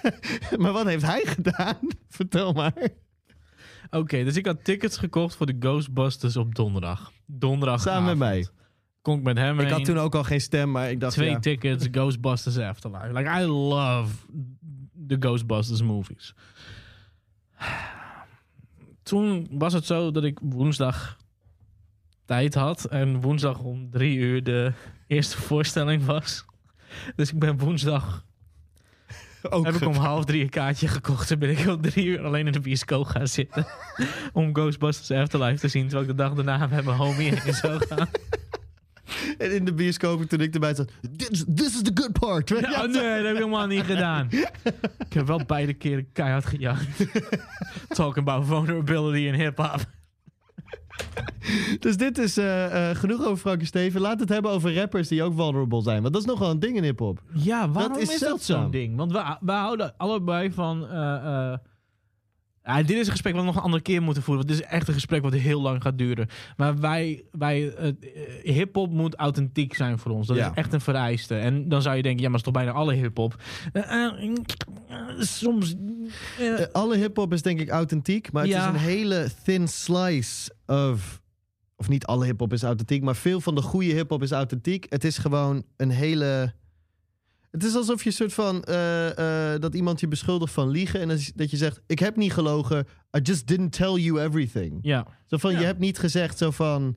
[0.60, 1.78] maar wat heeft hij gedaan?
[2.08, 2.88] Vertel maar.
[3.90, 7.12] Oké, dus ik had tickets gekocht voor de Ghostbusters op donderdag.
[7.26, 7.80] Donderdag.
[7.80, 8.46] Samen met mij.
[9.02, 11.30] Kon ik met hem Ik had toen ook al geen stem, maar ik dacht Twee
[11.30, 11.38] ja.
[11.38, 13.12] tickets, Ghostbusters Afterlife.
[13.12, 14.14] Like, I love
[15.06, 16.34] the Ghostbusters movies.
[19.02, 21.18] Toen was het zo dat ik woensdag
[22.24, 22.84] tijd had.
[22.84, 24.72] En woensdag om drie uur de
[25.06, 26.44] eerste voorstelling was.
[27.16, 28.24] Dus ik ben woensdag...
[29.50, 31.30] ook heb ik om half drie een kaartje gekocht.
[31.30, 33.66] En ben ik om drie uur alleen in de bioscoop gaan zitten.
[34.32, 35.82] om Ghostbusters Afterlife te zien.
[35.82, 38.08] Terwijl ik de dag daarna met mijn homie heen zou gaan.
[39.38, 40.90] En in de bioscoop toen ik erbij zat.
[41.16, 42.48] This, this is the good part.
[42.48, 44.28] Ja, nee, dat heb ik helemaal niet gedaan.
[45.08, 47.06] Ik heb wel beide keren keihard gejankt.
[47.88, 49.84] Talking about vulnerability in hip-hop.
[51.78, 54.00] Dus dit is eh, eh, genoeg over Frank en Steven.
[54.00, 56.02] Laat het hebben over rappers die ook vulnerable zijn.
[56.02, 57.22] Want dat is nog wel een ding in hip-hop.
[57.32, 58.96] Ja, waarom is is, dat zo'n ding?
[58.96, 60.88] Want we, we houden allebei van...
[60.88, 61.54] eh,
[62.64, 64.46] ja, dit is een gesprek wat we nog een andere keer moeten voeren.
[64.46, 66.28] Want dit is echt een gesprek wat heel lang gaat duren.
[66.56, 67.92] Maar wij, wij eh,
[68.42, 70.26] hip-hop moet authentiek zijn voor ons.
[70.26, 70.46] Dat Ja.
[70.50, 71.34] is echt een vereiste.
[71.36, 73.42] En dan zou je denken, ja, maar dat is toch bijna alle hip-hop.
[73.72, 74.12] Eh, eh,
[75.18, 75.74] soms.
[76.72, 78.32] alle hip-hop is denk ik authentiek.
[78.32, 78.68] Maar het Ja.
[78.68, 81.20] is een hele thin slice of.
[81.76, 83.02] Of niet alle hip-hop is authentiek.
[83.02, 84.86] Maar veel van de goede hip-hop is authentiek.
[84.88, 86.52] Het is gewoon een hele.
[87.50, 88.62] Het is alsof je een soort van.
[88.64, 91.00] eh, eh, dat iemand je beschuldigt van liegen.
[91.00, 92.86] En dat je- zegt: Ik heb niet gelogen.
[93.16, 94.78] I just didn't tell you everything.
[94.82, 95.06] ja.
[95.26, 95.58] Zo van, Ja.
[95.58, 96.96] je hebt niet gezegd zo van...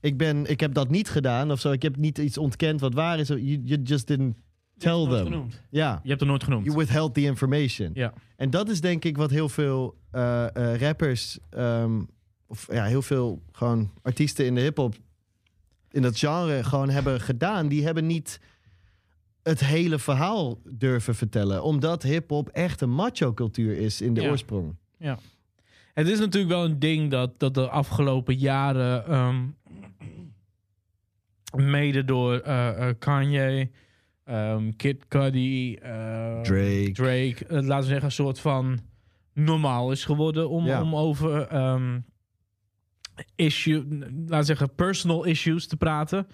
[0.00, 1.70] Ik, ben, ik heb dat niet gedaan of zo.
[1.72, 3.28] Ik heb niet iets ontkend wat waar is.
[3.28, 4.36] You, you just didn't
[4.78, 5.32] tell Je hebt het nooit them.
[5.32, 5.62] genoemd.
[5.70, 6.64] Ja, Je hebt het nooit genoemd.
[6.64, 7.90] you withheld the information.
[7.94, 8.12] Ja.
[8.36, 11.38] En dat is denk ik wat heel veel eh, eh, rappers...
[11.50, 12.02] ehm,
[12.46, 14.94] of ja, heel veel gewoon artiesten in de hiphop...
[15.90, 17.68] in dat genre gewoon hebben gedaan.
[17.68, 18.40] Die hebben niet
[19.48, 21.62] het hele verhaal durven vertellen.
[21.62, 24.30] Omdat hiphop echt een macho-cultuur is in de Ja.
[24.30, 24.76] oorsprong.
[25.94, 29.44] Het is natuurlijk wel een ding dat, dat de afgelopen jaren, ehm,
[31.70, 33.70] mede door eh, Kanye,
[34.24, 36.90] ehm, Kid Cudi, eh, Drake.
[36.92, 38.78] Drake, eh, laten we zeggen, een soort van
[39.32, 40.82] normaal is geworden om, Ja.
[40.82, 41.98] om over ehm,
[43.36, 46.26] issue, laten we zeggen, personal issues te praten.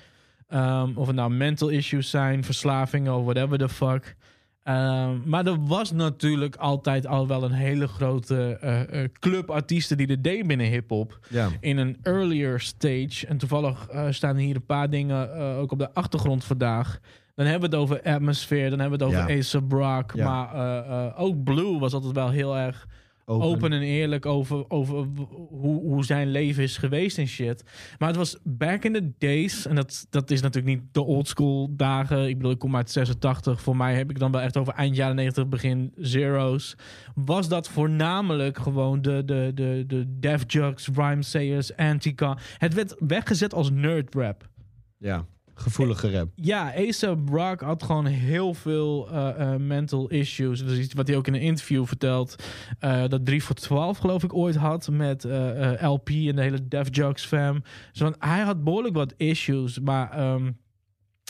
[0.53, 4.17] Ehm, of het nou mental issues zijn, verslavingen of whatever the fuck.
[4.63, 10.07] Ehm, maar er was natuurlijk altijd al wel een hele grote eh, club artiesten die
[10.07, 11.19] er deed binnen hip-hop.
[11.29, 11.49] Ja.
[11.61, 13.27] In een earlier stage.
[13.27, 17.01] En toevallig eh, staan hier een paar dingen ook op de achtergrond vandaag.
[17.35, 19.39] Dan hebben we het over Atmosphere, dan hebben we het over Ja.
[19.39, 20.13] Ace Brock.
[20.15, 20.25] Ja.
[20.25, 22.87] Maar ook Blue was altijd wel heel erg
[23.25, 25.07] open, en eerlijk over, over
[25.49, 27.65] hoe, hoe zijn leven is geweest en shit.
[27.99, 29.67] Maar het was back in the days.
[29.67, 32.29] En dat, dat is natuurlijk niet de old school dagen.
[32.29, 33.61] Ik bedoel, ik kom uit 86.
[33.61, 36.77] Voor mij heb ik dan wel echt over eind jaren 90, begin zeros.
[37.15, 42.39] Was dat voornamelijk gewoon de, de, de, de Def Jugs, Rhyme Sayers, Antica.
[42.59, 44.49] Het werd weggezet als nerd rap.
[44.99, 46.29] Ja, gevoelige rap.
[46.35, 50.61] Ja, A$AP Rock had gewoon heel veel eh, eh, mental issues.
[50.61, 52.45] Dat is iets wat hij ook in een interview vertelt.
[52.79, 55.25] eh, dat 3 voor 12 geloof ik ooit had met
[55.81, 57.63] LP en de hele Def Jux fam.
[57.93, 60.51] Van, hij had behoorlijk wat issues, maar ehm,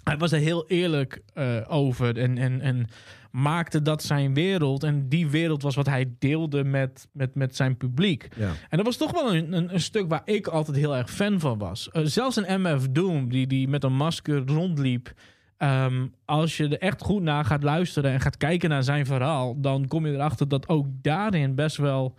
[0.05, 1.23] hij was er heel eerlijk
[1.69, 2.19] over.
[2.19, 2.87] En, en, en
[3.33, 4.83] maakte dat zijn wereld.
[4.83, 8.29] En die wereld was wat hij deelde met, met, met zijn publiek.
[8.37, 8.51] Ja.
[8.69, 11.41] En dat was toch wel een, een, een stuk waar ik altijd heel erg fan
[11.41, 11.91] van was.
[11.91, 15.13] Eh, zelfs een MF Doom, die, die met een masker rondliep.
[15.57, 19.61] Ehm, als je er echt goed naar gaat luisteren en gaat kijken naar zijn verhaal,
[19.61, 22.17] dan kom je erachter dat ook daarin best wel.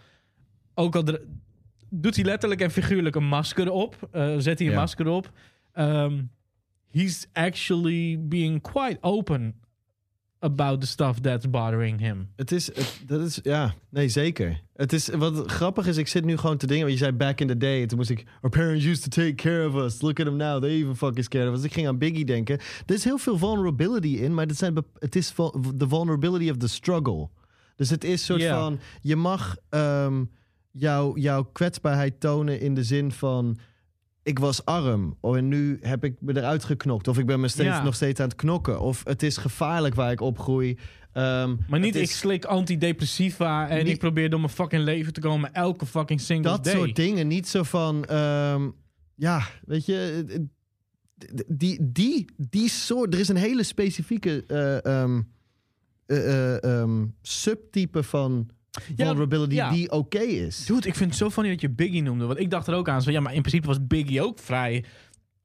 [0.73, 1.03] Ook al
[1.89, 4.79] doet hij letterlijk en figuurlijk een masker op, eh, zet hij een Ja.
[4.79, 5.31] masker op.
[5.73, 6.21] Ehm,
[6.91, 9.55] he's actually being quite open
[10.43, 12.29] about the stuff that's bothering him.
[12.35, 14.61] Het is, het- dat is, ja, nee, zeker.
[14.75, 17.39] Het is, wat grappig is, ik zit nu gewoon te dingen, want je zei back
[17.39, 20.01] in the day, en toen moest ik, our parents used to take care of us,
[20.01, 21.63] look at them now, they even fucking scared of us.
[21.63, 22.59] Ik ging aan Biggie denken.
[22.85, 25.33] Er is heel veel vulnerability in, maar het, zijn, het is
[25.77, 27.29] the vulnerability of the struggle.
[27.75, 30.23] Dus het is soort van, je mag ehm,
[30.71, 33.57] jouw jouw kwetsbaarheid tonen in de zin van,
[34.23, 37.07] ik was arm oh, en nu heb ik me eruit geknokt.
[37.07, 37.83] Of ik ben me steeds, Ja.
[37.83, 38.79] nog steeds aan het knokken.
[38.79, 40.77] Of het is gevaarlijk waar ik opgroei.
[41.13, 45.19] Ehm, Maar niet, ik is- antidepressiva en Niet- ik probeer door mijn fucking leven te
[45.19, 46.73] komen elke fucking single dat day.
[46.75, 47.27] soort dingen.
[47.27, 48.69] Niet zo van, ehm,
[49.15, 50.39] ja, weet je, eh,
[51.47, 53.13] die, die, die soort.
[53.13, 55.21] Er is een hele specifieke eh, ehm,
[56.05, 56.89] eh, eh,
[57.21, 58.49] subtype van
[58.95, 59.69] vulnerability ja.
[59.69, 60.65] die oké is.
[60.65, 62.25] Dude, ik vind het zo funny dat je Biggie noemde.
[62.25, 63.01] Want ik dacht er ook aan.
[63.01, 64.83] Zo, ja, maar in principe was Biggie ook vrij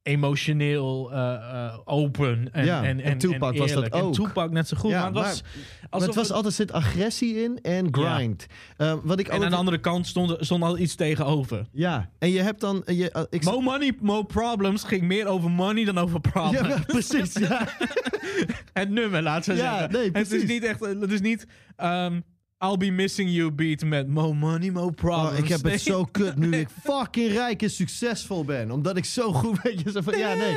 [0.02, 2.48] emotioneel eh, eh, open.
[2.52, 3.94] En, Ja, en, en Tupac was dat eerlijk.
[3.94, 4.14] En ook.
[4.14, 4.90] Tupac net zo goed.
[4.90, 5.42] Ja, maar het was,
[5.90, 8.46] Maar het was het- altijd zit agressie in en grind.
[8.76, 11.66] Eh, wat ik En altijd, aan de andere kant stond, stond al iets tegenover.
[11.72, 12.82] Ja, en je hebt dan...
[12.86, 16.68] Je, ik, Mo money, mo problems ging meer over money dan over problems.
[16.68, 17.32] ja, precies.
[17.32, 17.68] Ja.
[18.72, 19.92] Het nummer, laten we Ja, zeggen.
[19.92, 20.80] nee, het is niet echt...
[20.80, 21.46] Het is niet...
[21.76, 22.20] ehm,
[22.64, 25.32] I'll be missing you beat met mo money, mo problems.
[25.32, 28.70] Oh, ik heb het zo kut nu ik fucking rijk en succesvol ben.
[28.70, 30.18] Omdat ik zo goed weet je zo van...
[30.18, 30.56] Ja, nee.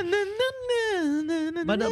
[1.65, 1.91] Maar dan-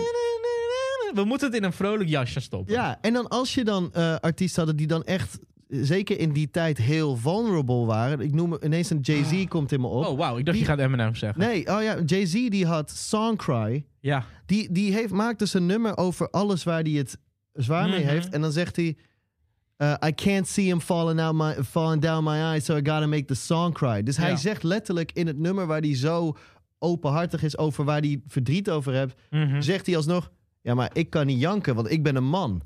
[1.14, 2.74] We moeten het in een vrolijk jasje stoppen.
[2.74, 5.39] Ja, en dan als je dan eh, artiesten hadden die dan echt...
[5.72, 8.20] Zeker in die tijd heel vulnerable waren.
[8.20, 10.05] Ik noem ineens een Jay-Z komt in me op.
[10.05, 10.38] Oh, wauw.
[10.38, 11.39] Ik dacht Die- je gaat Eminem zeggen.
[11.41, 13.86] Nee, oh ja, Jay-Z die had Songcry.
[13.99, 14.26] Ja.
[14.45, 17.18] Die, die heeft, maakt dus een nummer over alles waar hij het
[17.53, 18.10] zwaar mee Mhm.
[18.10, 18.30] heeft.
[18.30, 18.97] En dan zegt hij...
[19.80, 23.07] eh, I can't see him falling, out my, falling down my eyes, so I gotta
[23.07, 24.03] make the song cry.
[24.03, 24.36] Dus hij Ja.
[24.36, 26.36] zegt letterlijk in het nummer waar hij zo
[26.80, 29.61] openhartig is over waar hij verdriet over heeft, Mhm.
[29.61, 32.61] zegt hij alsnog: Ja, maar ik kan niet janken, want ik ben een man.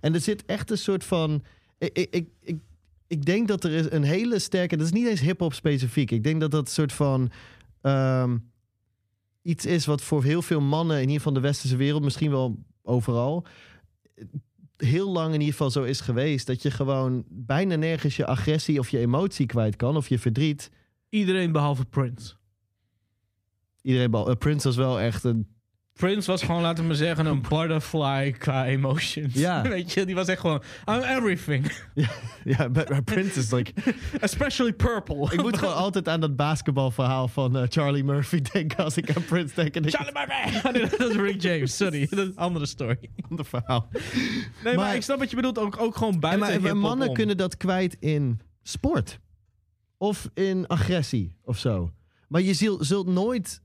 [0.00, 1.42] En er zit echt een soort van.
[1.78, 2.58] Ik, ik, ik,
[3.06, 4.76] ik, denk dat er is een hele sterke.
[4.76, 6.10] Dat is niet eens hip-hop specifiek.
[6.10, 7.30] Ik denk dat dat een soort van.
[7.80, 8.36] ehm,
[9.42, 12.58] iets is wat voor heel veel mannen, in ieder geval de westerse wereld, misschien wel
[12.82, 13.44] overal.
[14.76, 16.46] Heel lang in ieder geval zo is geweest.
[16.46, 19.96] Dat je gewoon bijna nergens je agressie of je emotie kwijt kan.
[19.96, 20.70] Of je verdriet.
[21.08, 22.34] Iedereen behalve Prince.
[23.82, 25.53] Iedereen, bal- eh, Prince was wel echt een.
[25.94, 29.34] Prince was gewoon, laten we maar zeggen, een butterfly qua emotions.
[29.34, 29.62] Ja.
[29.68, 31.72] Weet je, die was echt gewoon, I'm everything.
[32.44, 33.72] Ja, maar- maar Prince is like.
[34.20, 35.32] Especially purple.
[35.32, 39.24] Ik moet gewoon altijd aan dat basketbalverhaal van eh, Charlie Murphy denken als ik aan
[39.24, 39.74] Prince denk.
[39.74, 40.68] En ik Charlie Murphy!
[40.78, 42.06] Nee, dat is Rick James, sorry.
[42.10, 42.98] Dat is een andere story.
[43.30, 43.88] ander verhaal.
[43.92, 44.02] Nee,
[44.64, 47.08] maar, Maar- ik snap wat je bedoelt, ook, ook gewoon En buiten maar hiphop mannen
[47.08, 47.14] om.
[47.14, 49.18] kunnen dat kwijt in sport.
[49.98, 51.90] Of in agressie of zo.
[52.28, 53.62] Maar je zult nooit...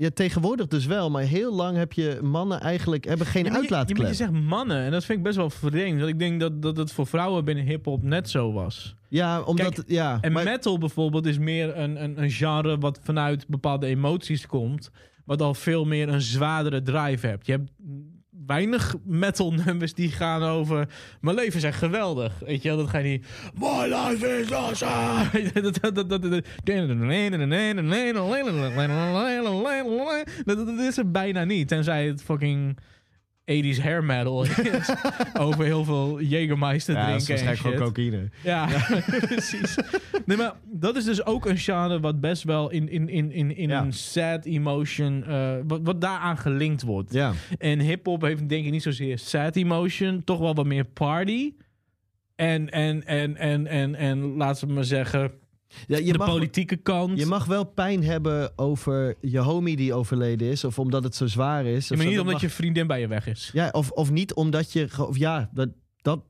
[0.00, 1.10] Ja, tegenwoordig dus wel.
[1.10, 3.04] Maar heel lang heb je mannen eigenlijk...
[3.04, 4.08] hebben geen Ja, maar je- je, uitlaatklep.
[4.08, 5.98] je zegt mannen, en dat vind ik best wel vreemd.
[5.98, 8.94] Want ik denk dat, dat het voor vrouwen binnen hip-hop net zo was.
[9.08, 9.74] ja, omdat...
[9.74, 13.86] Kijk, ja, En maar- metal bijvoorbeeld is meer een, een, een genre wat vanuit bepaalde
[13.86, 14.90] emoties komt.
[15.24, 17.46] Wat al veel meer een zwaardere drive hebt.
[17.46, 17.70] Je hebt
[18.46, 20.88] weinig metal nummers die gaan over.
[21.20, 22.38] Mijn leven is echt geweldig.
[22.38, 23.26] Weet je wel, dat ga je niet.
[23.54, 25.52] My life is awesome.
[30.44, 31.68] Dat is er bijna niet.
[31.68, 32.78] Tenzij het fucking
[33.50, 34.90] 80s hair metal is.
[35.40, 38.28] over heel veel Jägermeister ja, dat is drinken waarschijnlijk gewoon cocaïne.
[38.42, 38.68] Ja,
[39.28, 39.78] precies.
[40.24, 43.56] Nee, maar dat is dus ook een genre wat best wel in, in, in, in,
[43.56, 43.82] in Ja.
[43.82, 47.12] een sad emotion, eh, wat, wat daaraan gelinkt wordt.
[47.12, 47.32] Ja.
[47.58, 51.52] En hip-hop heeft denk ik niet zozeer sad emotion, toch wel wat meer party.
[52.36, 55.30] En, en, en, en, en, en laten we maar zeggen,
[55.86, 57.18] ja je, de mag, politieke kant.
[57.18, 60.64] je mag wel pijn hebben over je homie die overleden is.
[60.64, 61.88] Of omdat het zo zwaar is.
[61.88, 63.50] Ja, maar niet Dat omdat mag- je vriendin bij je weg is.
[63.52, 64.88] Ja, of, of niet omdat je...
[65.08, 65.68] Of ja, dat,
[66.02, 66.20] dat,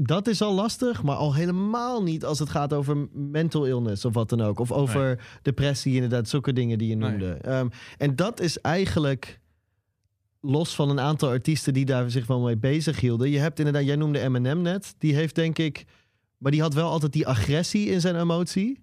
[0.00, 1.02] dat is al lastig.
[1.02, 4.58] Maar al helemaal niet als het gaat over mental illness of wat dan ook.
[4.58, 6.28] Of over depressie, inderdaad.
[6.28, 7.10] Zulke dingen die je Nee.
[7.10, 7.32] noemde.
[7.32, 7.68] Ehm,
[7.98, 9.40] en dat is eigenlijk...
[10.46, 13.30] Los van een aantal artiesten die daar zich wel mee bezig hielden.
[13.30, 14.94] Je hebt inderdaad, jij noemde Eminem net.
[14.98, 15.84] Die heeft denk ik...
[16.38, 18.82] Maar die had wel altijd die agressie in zijn emotie.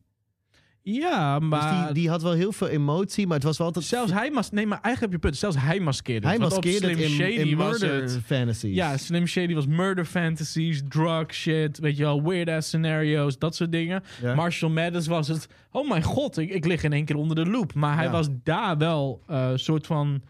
[0.83, 3.25] Ja, Dus maar die, die had wel heel veel emotie.
[3.27, 3.85] Maar het was wel altijd...
[3.85, 5.39] zelfs hij mas Nee, maar eigenlijk heb je punt.
[5.39, 8.75] Zelfs hij maskeerde hij maskeerde Slim in, Shady in was murder het- fantasies.
[8.75, 13.55] Ja, Slim Shady was murder fantasies, drug shit, weet je wel, weird ass scenario's, dat
[13.55, 14.03] soort dingen.
[14.21, 14.35] Ja.
[14.35, 17.45] Marshall Mathers was het, oh mijn god, ik, ik lig in één keer onder de
[17.49, 17.73] loop.
[17.73, 18.11] Maar hij Ja.
[18.11, 20.21] was daar wel een soort van...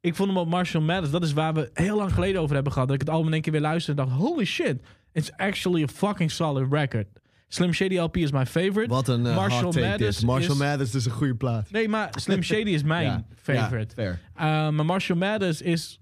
[0.00, 2.72] Ik vond hem op Marshall Mathers, dat is waar we heel lang geleden over hebben
[2.72, 2.88] gehad.
[2.88, 4.82] Dat ik het album in één keer weer luisterde en dacht, holy shit,
[5.12, 7.06] it's actually a fucking solid record.
[7.48, 8.88] Slim Shady LP is my favorite.
[8.88, 10.26] Wat een eh, Marshall Mathers dit.
[10.26, 11.70] Marshall is- Mathers is een goede plaat.
[11.70, 14.02] Nee, maar Slim Shady is mijn Ja, favorite.
[14.02, 14.18] Ja, fair.
[14.36, 16.00] Uh, maar Marshall Mathers is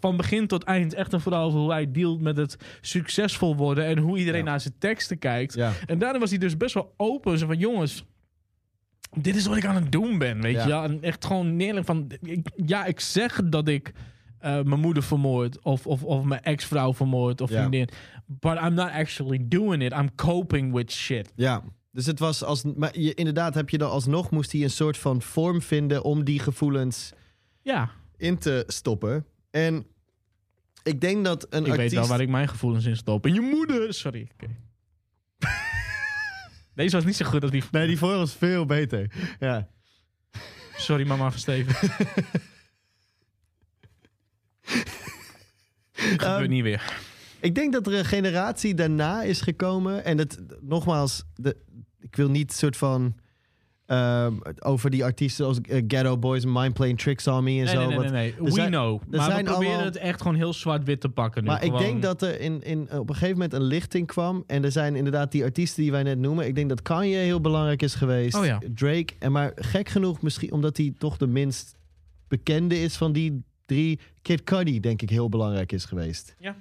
[0.00, 3.84] van begin tot eind echt een verhaal over hoe hij dealt met het succesvol worden
[3.84, 4.50] en hoe iedereen Ja.
[4.50, 5.56] naar zijn teksten kijkt.
[5.86, 7.38] En daarna was hij dus best wel open.
[7.38, 8.04] Zo van jongens,
[9.18, 10.82] dit is wat ik aan het doen ben, weet je wel.
[10.84, 13.92] En echt gewoon neerlijk van, ik- ja, ik zeg dat ik
[14.46, 17.56] eh, mijn moeder vermoord of, of, of mijn ex-vrouw vermoord of Ja.
[17.58, 17.88] vriendin.
[18.26, 19.92] But I'm not actually doing it.
[19.92, 21.32] I'm coping with shit.
[21.36, 21.62] Ja.
[21.92, 22.62] Dus het was als.
[22.76, 26.24] Maar je, inderdaad, heb je dan alsnog moest hij een soort van vorm vinden om
[26.24, 27.12] die gevoelens
[27.62, 29.24] Ja, in te stoppen.
[29.50, 29.86] En
[30.82, 31.76] ik denk dat een ik artiest.
[31.90, 33.26] weet wel waar ik mijn gevoelens in stop.
[33.26, 34.28] En je moeder, sorry.
[36.74, 37.62] Deze was niet zo goed als die.
[37.70, 39.10] Nee, die voor was veel beter.
[39.40, 39.68] Ja.
[40.76, 41.74] Sorry, mama van Steven.
[45.92, 46.92] Gebeurt niet weer.
[47.40, 50.04] Ik denk dat er een generatie daarna is gekomen.
[50.04, 51.56] En het, nogmaals, de,
[52.00, 53.14] ik wil niet soort van...
[53.86, 57.66] ehm, over die artiesten als eh, Ghetto Boys Mind Playing Tricks on Me en Nee,
[57.66, 57.78] zo.
[57.88, 58.10] nee, nee, nee.
[58.10, 58.34] nee.
[58.38, 59.00] We zijn- know.
[59.10, 61.48] Maar zijn we proberen allemaal- het echt gewoon heel zwart-wit te pakken nu.
[61.48, 64.44] Maar ik denk dat er in, in, op een gegeven moment een lichting kwam.
[64.46, 66.46] En er zijn inderdaad die artiesten die wij net noemen.
[66.46, 68.34] Ik denk dat Kanye heel belangrijk is geweest.
[68.36, 68.60] Oh ja.
[68.74, 69.14] Drake.
[69.18, 71.74] En maar gek genoeg, misschien omdat hij toch de minst
[72.28, 73.98] bekende is van die drie.
[74.22, 76.34] Kid Cudi, denk ik, heel belangrijk is geweest.
[76.38, 76.56] Ja.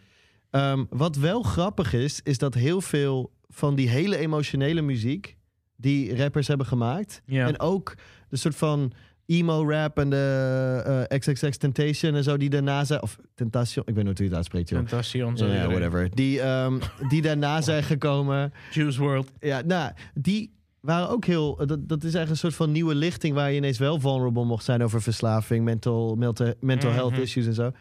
[0.49, 5.37] Ehm, wat wel grappig is, is dat heel veel van die hele emotionele muziek.
[5.77, 7.21] die rappers hebben gemaakt.
[7.25, 7.47] Ja.
[7.47, 7.95] En ook
[8.29, 8.93] de soort van
[9.25, 13.01] emo rap en de eh, XXX Temptation en zo die daarna zijn.
[13.01, 14.79] Of Tentation, ik weet nooit hoe je het uitspreekt, joh.
[14.79, 16.15] Tentacion, zo Ja, whatever.
[16.15, 16.79] Die, ehm,
[17.09, 18.53] die daarna zijn gekomen.
[18.71, 19.31] Juice World.
[19.39, 20.53] Ja, nou, die
[20.85, 21.55] waren ook heel.
[21.55, 24.63] Dat, dat is eigenlijk een soort van nieuwe lichting waar je ineens wel vulnerable mocht
[24.65, 27.21] zijn over verslaving, mental, mental, mental health Mhm.
[27.21, 27.71] issues en zo.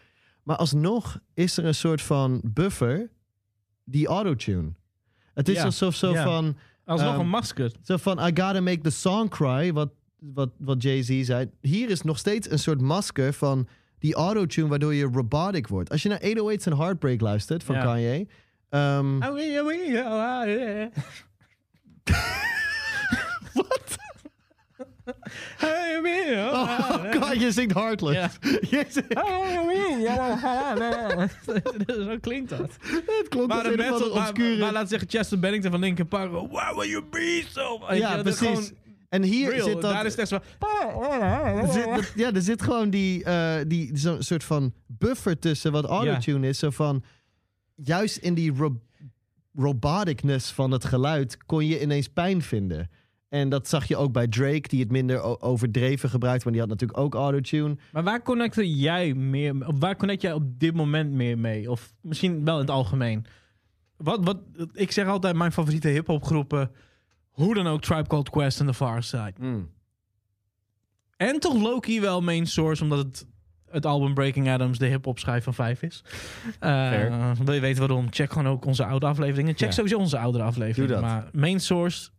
[0.42, 3.10] Maar alsnog is er een soort van buffer,
[3.84, 4.72] die autotune.
[5.34, 6.24] Het is Ja, alsof zo ja.
[6.24, 7.72] van, Alsnog Ehm, een masker.
[7.82, 11.50] zo van, I gotta make the song cry, wat, wat, wat Jay-Z zei.
[11.60, 15.90] Hier is nog steeds een soort masker van die autotune waardoor je robotic wordt.
[15.90, 17.82] Als je naar 808's en Heartbreak luistert van Ja.
[17.82, 18.26] Kanye.
[18.68, 19.18] ehm,
[23.54, 23.96] Wat?
[26.52, 28.18] oh god, je zingt Heartless.
[28.18, 28.30] Ja.
[28.70, 29.12] Je zingt-
[32.06, 32.76] Zo klinkt dat.
[33.06, 34.56] Het klonk Maar, de metal, maar, obscure...
[34.58, 36.30] maar laat zeggen Chester Bennington van Linkin Park.
[36.30, 37.80] Why will you be so?
[37.90, 38.72] Ja, precies.
[39.08, 39.64] En hier real.
[39.66, 39.92] zit dat...
[39.92, 40.38] Daar is het echt zo.
[41.72, 46.48] zit, ja, er zit gewoon die, eh, die zo'n soort van buffer tussen wat autotune
[46.48, 46.58] is.
[46.58, 47.04] Zo van,
[47.74, 48.80] juist in die ro
[49.56, 52.90] roboticness van het geluid kon je ineens pijn vinden.
[53.34, 56.44] En dat zag je ook bij Drake, die het minder overdreven gebruikt.
[56.44, 57.76] Maar die had natuurlijk ook autotune.
[57.92, 59.54] Maar waar connecte jij meer?
[59.78, 61.70] Waar connect jij op dit moment meer mee?
[61.70, 63.26] Of misschien wel in het algemeen.
[63.96, 64.38] Wat, wat,
[64.72, 66.70] ik zeg altijd mijn favoriete hip-hop groepen.
[67.30, 69.34] Hoe dan ook, Tribe Called Quest en The Far Side.
[71.16, 73.26] En toch Loki wel main source, omdat het,
[73.70, 76.04] het album Breaking Adams de hip-hop schijf van vijf is.
[76.60, 78.06] Eh, wil je weten waarom?
[78.10, 79.54] Check gewoon ook onze oude afleveringen.
[79.54, 79.74] Check Ja.
[79.74, 80.88] sowieso onze oudere afleveringen.
[80.88, 81.10] Doe dat.
[81.10, 82.10] Maar main source,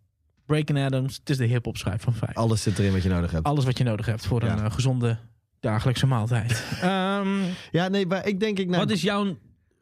[0.45, 2.35] Breaking Adams, het is de hip-hop schijf van vijf.
[2.35, 3.45] Alles zit erin wat je nodig hebt.
[3.45, 5.17] Alles wat je nodig hebt voor een eh, gezonde
[5.59, 6.51] dagelijkse maaltijd.
[6.81, 7.27] Ehm,
[7.71, 8.59] Ja, nee, maar ik denk...
[8.59, 9.37] Ik, nou, wat is jouw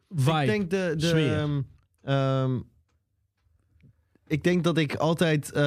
[0.09, 0.41] vibe?
[0.41, 0.93] Ik denk de.
[0.97, 1.37] de sfeer?
[1.37, 1.61] ehm,
[2.03, 2.59] ehm,
[4.27, 5.61] ik denk dat ik altijd eh,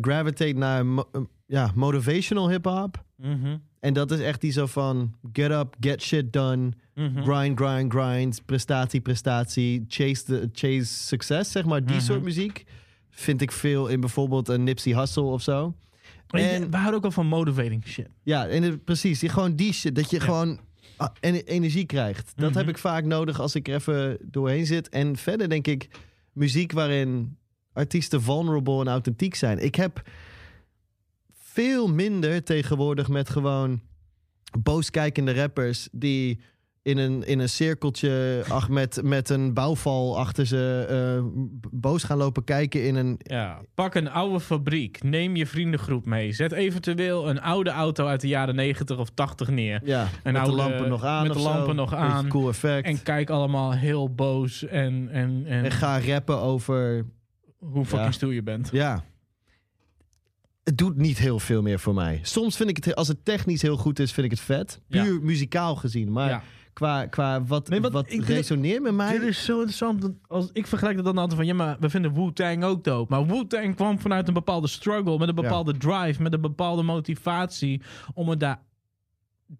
[0.00, 1.10] gravitate naar mo-
[1.46, 3.04] ja, motivational hip-hop.
[3.16, 7.22] Mhm, En dat is echt die zo van get up, get shit done, mhm.
[7.22, 11.84] grind, grind, grind, prestatie, prestatie, chase, the, chase succes, zeg maar.
[11.84, 12.04] Die Mhm.
[12.04, 12.64] soort muziek
[13.10, 15.74] vind ik veel in bijvoorbeeld een Nipsey Hussle of zo.
[16.30, 18.08] En- we houden ook wel van motivating shit.
[18.22, 19.18] Ja, en het- precies.
[19.18, 19.94] Die, gewoon die shit.
[19.94, 20.22] Dat je Ja.
[20.22, 20.60] gewoon
[20.96, 22.32] ah, en- energie krijgt.
[22.36, 22.58] Dat Mhm.
[22.58, 24.88] heb ik vaak nodig als ik er even doorheen zit.
[24.88, 25.88] En verder denk ik
[26.32, 27.36] muziek waarin
[27.72, 29.58] artiesten vulnerable en authentiek zijn.
[29.58, 30.02] Ik heb
[31.38, 33.80] veel minder tegenwoordig met gewoon
[34.58, 36.40] booskijkende rappers die
[36.82, 41.24] in een, in een cirkeltje ach, met, met een bouwval achter ze eh,
[41.70, 43.14] boos gaan lopen kijken in een...
[43.22, 45.02] Ja, pak een oude fabriek.
[45.02, 46.32] Neem je vriendengroep mee.
[46.32, 49.80] Zet eventueel een oude auto uit de jaren 90 of 80 neer.
[49.84, 51.48] Ja, met oude- de lampen nog aan met de zo.
[51.48, 52.28] lampen nog aan.
[52.28, 52.86] Cool effect.
[52.86, 57.06] En kijk allemaal heel boos en, en, en, En ga rappen over.
[57.58, 58.10] hoe fucking Ja.
[58.12, 58.68] stoer je bent.
[58.72, 59.04] Ja.
[60.64, 62.18] Het doet niet heel veel meer voor mij.
[62.22, 64.80] Soms vind ik het, als het technisch heel goed is, vind ik het vet.
[64.86, 65.02] Ja.
[65.04, 66.12] Puur muzikaal gezien.
[66.12, 66.42] Maar Ja.
[66.72, 69.18] Qua, qua wat, Nee, wat resoneert met mij.
[69.18, 70.00] Dit is zo interessant.
[70.02, 71.46] dat Als, ik vergelijk dat dan altijd van...
[71.46, 73.14] Ja, maar we vinden Wu-Tang ook dope.
[73.14, 75.18] Maar Wu-Tang kwam vanuit een bepaalde struggle.
[75.18, 76.22] Met een bepaalde drive.
[76.22, 77.82] Met een bepaalde motivatie.
[78.14, 78.60] Om het daar,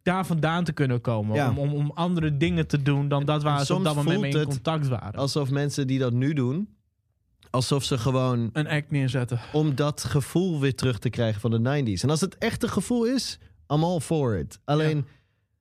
[0.02, 1.36] daar vandaan te kunnen komen.
[1.36, 1.48] Ja.
[1.50, 4.32] Om, om, om andere dingen te doen dan dat waar ze op dat moment mee
[4.32, 5.20] in contact waren.
[5.20, 6.68] Alsof mensen die dat nu doen,
[7.50, 9.40] alsof ze gewoon Een act neerzetten.
[9.52, 12.02] om dat gevoel weer terug te krijgen van de 90s.
[12.02, 13.38] En als het echte gevoel is,
[13.68, 14.58] I'm all for it.
[14.64, 15.06] Alleen,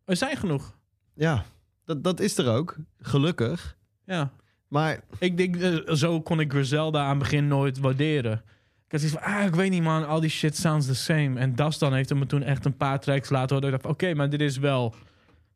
[0.06, 0.78] Er zijn genoeg.
[1.20, 1.46] Ja,
[1.86, 2.76] dat, dat is er ook.
[3.00, 3.78] Gelukkig.
[4.06, 4.32] Ja.
[4.68, 8.42] Maar Ik denk, eh, zo kon ik Griselda aan het begin nooit waarderen.
[8.86, 11.40] Ik had zoiets van, ah, ik weet niet man, al die shit sounds the same.
[11.40, 13.72] En Das dan heeft hem toen echt een paar tracks laten horen.
[13.72, 15.02] Dat ik dacht, oké, maar dit is wel een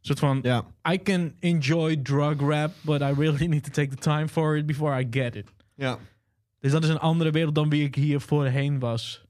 [0.01, 0.39] soort van...
[0.41, 4.57] ja, I can enjoy drug rap, but I really need to take the time for
[4.57, 5.51] it before I get it.
[5.75, 5.97] ja.
[6.59, 9.22] Dus dat is een andere wereld dan wie ik hier voorheen was.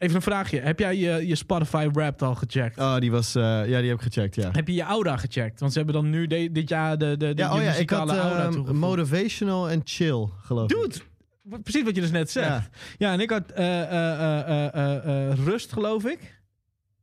[0.00, 0.60] Even een vraagje.
[0.60, 2.78] Heb jij je, je Spotify Wrapped al gecheckt?
[2.78, 4.48] Oh, die was, eh, ja, die heb ik gecheckt, ja.
[4.52, 5.60] Heb je je Aura gecheckt?
[5.60, 7.90] Want ze hebben dan nu de- dit jaar de, de, de Ja, oh ja, ik
[7.90, 10.76] had Aura ehm, motivational en chill, geloof ik.
[10.76, 12.48] Dude, precies wat je dus net zegt.
[12.48, 13.12] Ja, Ja.
[13.12, 16.38] en ik had eh, eh, Rust, geloof ik.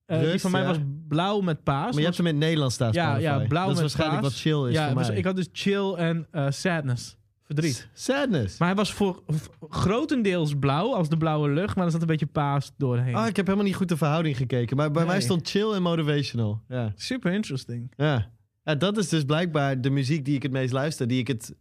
[0.05, 0.67] Eh, die Rust, van mij ja.
[0.67, 0.77] was
[1.07, 1.89] blauw met paas.
[1.89, 2.91] Maar je hebt hem in het Nederlands staan.
[2.91, 4.31] Ja, ja, blauw Dat is waarschijnlijk paas.
[4.31, 5.17] wat chill is ja, voor dus mij.
[5.17, 7.17] ik had dus chill en sadness.
[7.47, 7.89] Verdriet.
[7.93, 8.57] Sadness.
[8.57, 9.23] Maar hij was voor
[9.69, 13.17] grotendeels blauw, als de blauwe lucht, maar er zat een beetje paas doorheen.
[13.17, 14.77] Oh, ik heb helemaal niet goed de verhouding gekeken.
[14.77, 15.11] Maar bij Nee.
[15.11, 16.61] mij stond chill en motivational.
[16.67, 16.91] Ja.
[16.95, 17.93] Super interesting.
[17.97, 18.31] Ja.
[18.63, 18.75] ja.
[18.75, 21.07] Dat is dus blijkbaar de muziek die ik het meest luister.
[21.07, 21.55] Die ik het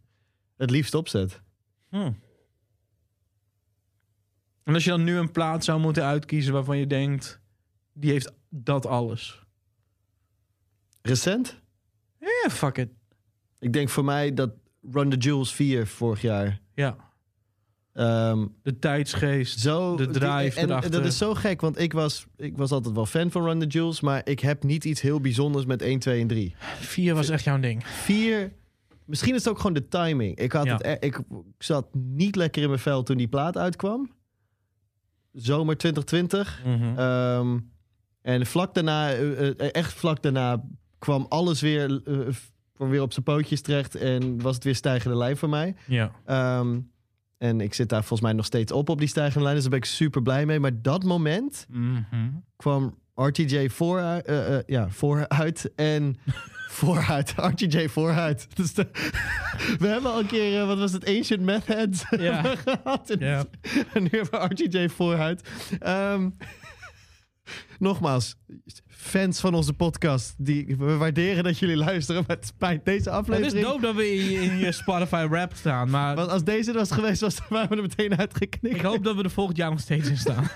[0.57, 1.41] het liefst opzet.
[1.89, 2.11] Hm.
[4.63, 7.39] En als je dan nu een plaat zou moeten uitkiezen waarvan je denkt,
[7.93, 9.45] die heeft dat alles.
[11.01, 11.61] Recent?
[12.19, 12.89] Ja, fuck it.
[13.59, 14.51] Ik denk voor mij dat
[14.91, 16.59] Run the Jewels 4 vorig jaar.
[16.73, 16.95] Ja,
[17.93, 19.59] ehm, de tijdsgeest.
[19.59, 20.91] zo, De drive en, erachter.
[20.91, 23.65] dat is zo gek, want ik was, ik was altijd wel fan van Run the
[23.67, 24.01] Jewels.
[24.01, 26.55] Maar ik heb niet iets heel bijzonders met 1, 2 en 3.
[26.79, 27.85] Vier was echt jouw ding.
[27.87, 28.53] 4,
[29.05, 30.37] misschien is het ook gewoon de timing.
[30.37, 30.73] Ik, had Ja.
[30.77, 31.19] het, e- ik,
[31.57, 34.11] zat niet lekker in mijn vel toen die plaat uitkwam.
[35.33, 36.61] Zomer 2020.
[36.65, 36.97] Mhm.
[36.99, 37.59] Ehm,
[38.21, 40.63] en vlak daarna, eh, eh, echt vlak daarna,
[40.99, 42.19] kwam alles weer, eh,
[42.77, 43.95] kwam weer op zijn pootjes terecht.
[43.95, 45.75] En was het weer stijgende lijn voor mij.
[45.85, 46.11] ja.
[46.25, 46.79] Ehm,
[47.37, 49.53] en ik zit daar volgens mij nog steeds op op die stijgende lijn.
[49.53, 50.59] Dus daar ben ik super blij mee.
[50.59, 52.29] Maar dat moment Mhm.
[52.55, 54.25] kwam RTJ vooruit.
[54.25, 55.71] eh, eh, ja, vooruit.
[55.75, 56.15] En
[56.79, 57.33] vooruit.
[57.37, 58.47] RTJ vooruit.
[58.55, 58.87] Dus de-
[59.79, 62.41] we hebben al een keer, eh, wat was het, Ancient Methods Ja.
[62.65, 63.09] gehad.
[63.09, 63.45] En, Ja.
[63.93, 65.49] en nu hebben we RTJ vooruit.
[65.79, 66.29] Ehm,
[67.79, 68.35] nogmaals,
[69.07, 72.23] fans van onze podcast, die, we waarderen dat jullie luisteren.
[72.27, 73.65] Maar het spijt deze Het is aflevering.
[73.65, 76.77] dope dat we in je, in je Spotify rap staan, maar Want als deze er
[76.77, 78.75] was geweest, was, waren we er meteen uitgeknikt.
[78.75, 80.47] ik hoop dat we er volgend jaar nog steeds in staan.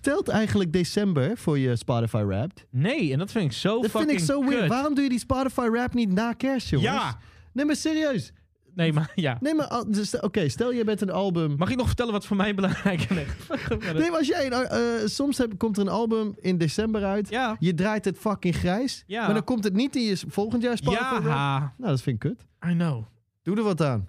[0.00, 2.66] Telt eigenlijk december voor je Spotify Wrapped?
[2.70, 4.68] Nee, en dat vind ik zo Dat vind fucking ik zo weird.
[4.68, 6.90] Waarom doe je die Spotify Wrap niet na kerst, jongens?
[6.90, 7.18] Ja.
[7.52, 8.32] Nee, maar serieus.
[8.74, 9.38] Nee, maar ja.
[9.40, 11.56] Nee, maar dus, oké, stel je bent een album.
[11.56, 13.16] Mag ik nog vertellen wat voor mij belangrijk is?
[13.92, 17.28] Nee, maar als jij eh, soms heb, komt er een album in december uit.
[17.28, 17.56] Ja.
[17.58, 19.04] Je draait het fucking grijs.
[19.06, 19.24] Ja.
[19.24, 21.20] Maar dan komt het niet in je volgend jaar Spotify.
[21.22, 22.46] Ja, Nou, dat vind ik kut.
[22.70, 23.04] I know.
[23.42, 24.08] Doe er wat aan.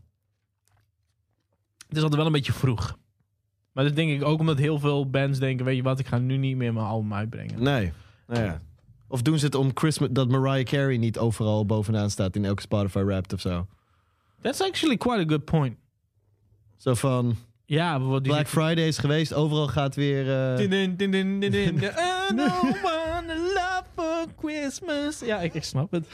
[1.87, 2.97] Het is altijd wel een beetje vroeg.
[3.71, 5.65] Maar dat denk ik ook omdat heel veel bands denken...
[5.65, 7.63] weet je wat, ik ga nu niet meer mijn album uitbrengen.
[7.63, 7.93] Nee.
[8.27, 8.59] Nou ja.
[9.07, 12.61] Of doen ze het om Christmas dat Mariah Carey niet overal bovenaan staat in elke
[12.61, 13.67] Spotify Wrapped of zo?
[14.41, 15.77] That's actually quite a good point.
[16.77, 17.35] Zo van
[17.65, 20.51] Ja, bijvoorbeeld die Black Friday is geweest, overal gaat weer.
[20.51, 21.75] eh, Din, din, din, din, din, din.
[22.29, 25.19] I don't wanna love for Christmas.
[25.19, 26.07] Ja, ik, ik snap het.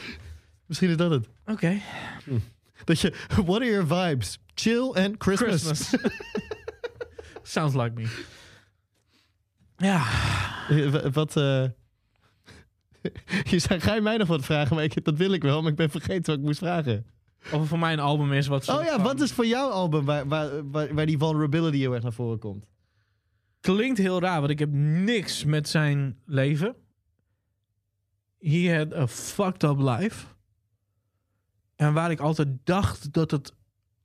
[0.65, 1.28] Misschien is dat het.
[1.45, 1.80] Oké.
[2.84, 3.13] Dat je,
[3.45, 4.39] what are your vibes?
[4.53, 5.61] Chill and Christmas.
[5.63, 6.11] Christmas.
[7.53, 8.07] Sounds like me.
[9.78, 10.05] Ja.
[10.69, 11.63] Eh, wa- Wat, eh,
[13.51, 14.75] je zei, ga je mij nog wat vragen?
[14.75, 17.05] Maar ik, dat wil ik wel, maar ik ben vergeten wat ik moest vragen.
[17.44, 18.70] Of er voor mij een album is wat...
[18.70, 21.94] Oh ja, van- wat is voor jouw album waar, waar, waar, waar die vulnerability heel
[21.94, 22.66] erg naar voren komt?
[23.60, 26.76] Klinkt heel raar, want ik heb niks met zijn leven.
[28.40, 30.26] He had a fucked up life.
[31.76, 33.54] En waar ik altijd dacht dat het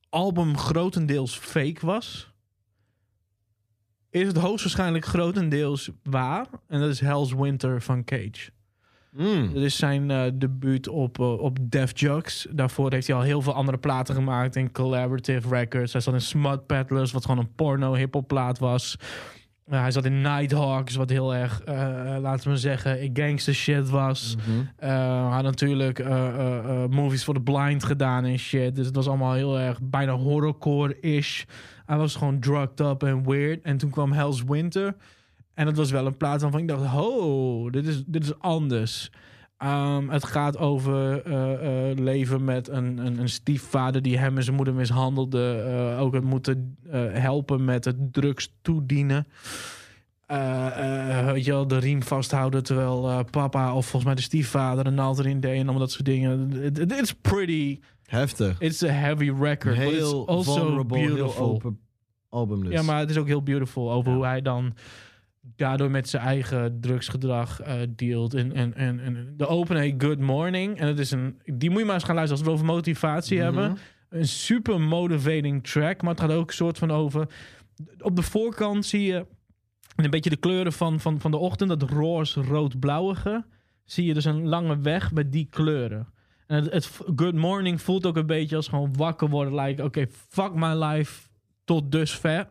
[0.08, 2.32] album grotendeels fake was...
[4.10, 6.46] is het hoogstwaarschijnlijk grotendeels waar.
[6.66, 8.50] En dat is Hell's Winter van Cage.
[9.16, 9.54] Mm.
[9.54, 12.46] Dat is zijn eh, debuut op, eh, op Def Jux.
[12.50, 15.92] Daarvoor heeft hij al heel veel andere platen gemaakt in Collaborative Records.
[15.92, 18.96] Hij zat in Smut Peddlers, wat gewoon een porno hip-hop plaat was.
[19.66, 21.62] Eh, hij zat in Nighthawks, wat heel erg,
[22.20, 24.36] laten we zeggen, gangster shit was.
[24.36, 24.64] Mhm.
[24.76, 26.04] Hij had natuurlijk
[26.90, 28.76] movies voor the blind gedaan en shit.
[28.76, 31.42] Dus het was allemaal heel erg bijna horrorcore-ish.
[31.86, 33.62] Hij was gewoon drugged up en weird.
[33.62, 34.94] En toen kwam Hell's Winter.
[35.54, 39.10] En dat was wel een plaats waarvan ik dacht, oh, dit is, dit is anders.
[39.58, 44.42] Ehm, het gaat over eh, eh, leven met een, een, een stiefvader die hem en
[44.44, 45.62] zijn moeder mishandelde.
[45.66, 46.76] Eh, ook het moeten
[47.12, 49.26] helpen met het drugs toedienen.
[51.32, 55.18] Weet je wel, de riem vasthouden terwijl papa of volgens mij de stiefvader een naald
[55.18, 56.52] erin deed en allemaal dat soort dingen.
[56.62, 57.80] It- it- It's pretty.
[58.04, 58.60] Heftig.
[58.60, 61.46] It's a heavy record, but Heel it's also vulnerable, heel beautiful.
[61.46, 61.78] open
[62.28, 62.72] album dus.
[62.72, 64.16] Ja, maar het is ook heel beautiful over Ja.
[64.16, 64.74] hoe hij dan
[65.56, 68.34] daardoor met zijn eigen drugsgedrag eh dealt.
[68.34, 70.78] En, en, en, en de open heet Good Morning.
[70.78, 72.74] En het is een, die moet je maar eens gaan luisteren als we het over
[72.74, 73.44] motivatie Mhm.
[73.44, 73.78] hebben.
[74.08, 77.26] Een super motivating track, maar het gaat ook een soort van over.
[77.98, 79.26] Op de voorkant zie je
[79.96, 83.44] een beetje de kleuren van, van, van de ochtend, dat roze, rood-blauwige.
[83.84, 86.08] Zie je dus een lange weg met die kleuren.
[86.46, 89.54] En het, het Good Morning voelt ook een beetje als gewoon wakker worden.
[89.54, 91.28] Like, oké, fuck my life
[91.64, 92.48] tot dusver.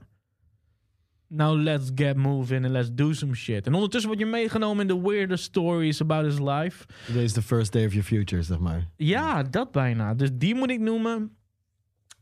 [1.33, 3.67] Now let's get moving and let's do some shit.
[3.67, 6.85] En ondertussen word je meegenomen in de weirder stories about his life.
[7.07, 8.87] Deze is the first day of your future, zeg maar.
[8.95, 10.13] Ja, dat bijna.
[10.13, 11.35] Dus die moet ik noemen.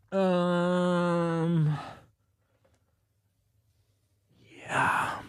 [0.09, 1.65] Ehm
[4.67, 5.21] ja.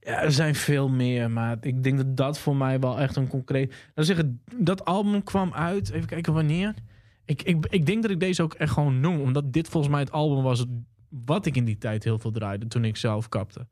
[0.00, 3.28] Ja, er zijn veel meer, maar ik denk dat dat voor mij wel echt een
[3.28, 3.74] concreet...
[3.94, 6.74] Dan zeggen, dat album kwam uit, even kijken wanneer.
[7.28, 10.00] Ik, ik, ik denk dat ik deze ook echt gewoon noem, omdat dit volgens mij
[10.00, 10.64] het album was
[11.08, 13.66] wat ik in die tijd heel veel draaide toen ik zelf kapte.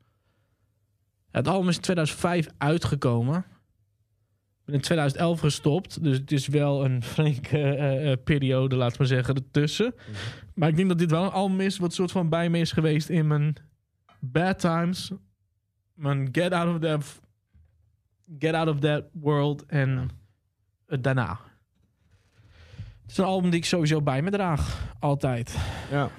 [1.31, 3.37] Het album is in 2005 uitgekomen.
[3.37, 8.97] Ik ben in 2011 gestopt, dus het is wel een flinke eh, eh, periode, laat
[8.97, 9.93] maar zeggen, ertussen.
[10.53, 12.71] Maar ik denk dat dit wel een album is wat soort van bij me is
[12.71, 13.55] geweest in mijn
[14.19, 15.11] bad times,
[15.93, 17.21] mijn get out of that,
[18.39, 20.09] get out of that world en
[20.85, 21.46] het daarna.
[23.07, 25.55] Het is een album die ik sowieso bij me draag, altijd.
[25.91, 26.11] Ja.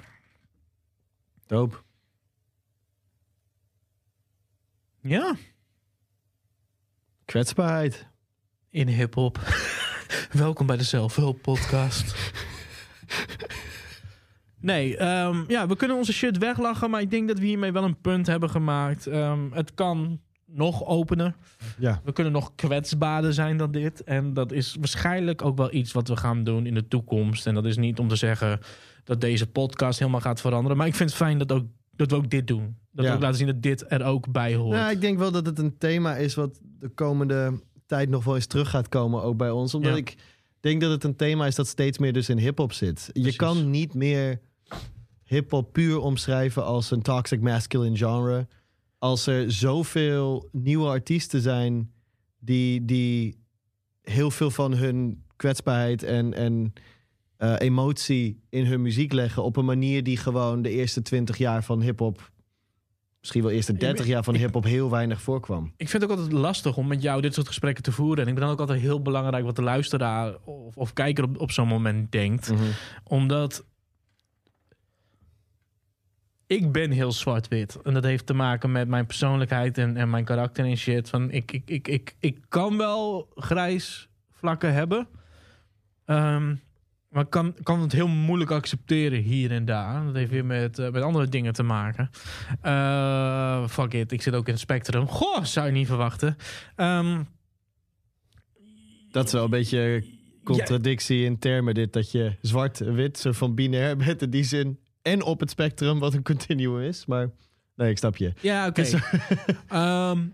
[1.47, 1.75] Dope.
[5.01, 5.35] Ja,
[7.25, 8.07] Kwetsbaarheid.
[8.69, 9.39] in hip-hop.
[10.31, 12.33] Welkom bij de Zelfhulp Podcast.
[14.59, 17.83] Nee, ehm, ja, we kunnen onze shit weglachen, maar ik denk dat we hiermee wel
[17.83, 19.07] een punt hebben gemaakt.
[19.07, 20.21] Ehm, het kan
[20.53, 21.35] nog opener.
[21.77, 22.01] Ja.
[22.03, 24.03] We kunnen nog kwetsbaarder zijn dan dit.
[24.03, 27.47] En dat is waarschijnlijk ook wel iets wat we gaan doen in de toekomst.
[27.47, 28.59] En dat is niet om te zeggen
[29.03, 30.77] dat deze podcast helemaal gaat veranderen.
[30.77, 32.75] Maar ik vind het fijn dat, ook, dat we ook dit doen.
[32.91, 33.11] Dat Ja.
[33.11, 34.77] we ook laten zien dat dit er ook bij hoort.
[34.77, 38.35] Nou, ik denk wel dat het een thema is wat de komende tijd nog wel
[38.35, 39.73] eens terug gaat komen, ook bij ons.
[39.73, 39.97] Omdat Ja.
[39.97, 40.15] ik
[40.59, 43.09] denk dat het een thema is dat steeds meer dus in hip-hop zit.
[43.13, 44.39] Je kan niet meer
[45.23, 48.47] hip-hop puur omschrijven als een toxic masculine genre.
[48.99, 51.91] Als er zoveel nieuwe artiesten zijn
[52.39, 53.43] die, die
[54.01, 56.73] heel veel van hun kwetsbaarheid en, en
[57.37, 61.63] eh, emotie in hun muziek leggen op een manier die gewoon de eerste 20 jaar
[61.63, 62.31] van hip-hop,
[63.19, 65.73] misschien wel eerste 30 jaar van hip-hop heel weinig voorkwam.
[65.77, 68.23] Ik vind het ook altijd lastig om met jou dit soort gesprekken te voeren.
[68.23, 71.39] En ik ben dan ook altijd heel belangrijk wat de luisteraar of, of kijker op,
[71.39, 72.53] op zo'n moment denkt.
[73.03, 73.65] Omdat
[76.49, 77.81] ik ben heel zwart-wit.
[77.83, 81.09] En dat heeft te maken met mijn persoonlijkheid en, en mijn karakter en shit.
[81.09, 85.07] Van ik, ik, ik, ik, ik kan wel grijs vlakken hebben.
[86.05, 86.55] Ehm,
[87.09, 90.05] maar ik kan, kan het heel moeilijk accepteren hier en daar.
[90.05, 92.09] Dat heeft weer met, eh, met andere dingen te maken.
[92.61, 95.07] Eh, fuck it, ik zit ook in het spectrum.
[95.07, 96.37] Goh, zou je niet verwachten.
[96.75, 97.23] Ehm,
[99.11, 100.03] Dat is wel een beetje
[100.43, 104.79] contradictie in termen dit, dat je zwart-wit, zo van binair bent in die zin.
[105.01, 107.05] En op het spectrum, wat een continuum is.
[107.05, 107.29] Maar
[107.75, 108.33] nee, ik snap je.
[108.41, 108.81] Ja, oké.
[109.67, 110.27] Ehm,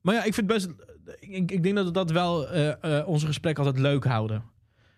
[0.00, 0.68] maar ja, ik vind best.
[1.20, 4.44] Ik, ik denk dat we dat wel eh, onze gesprek altijd leuk houden.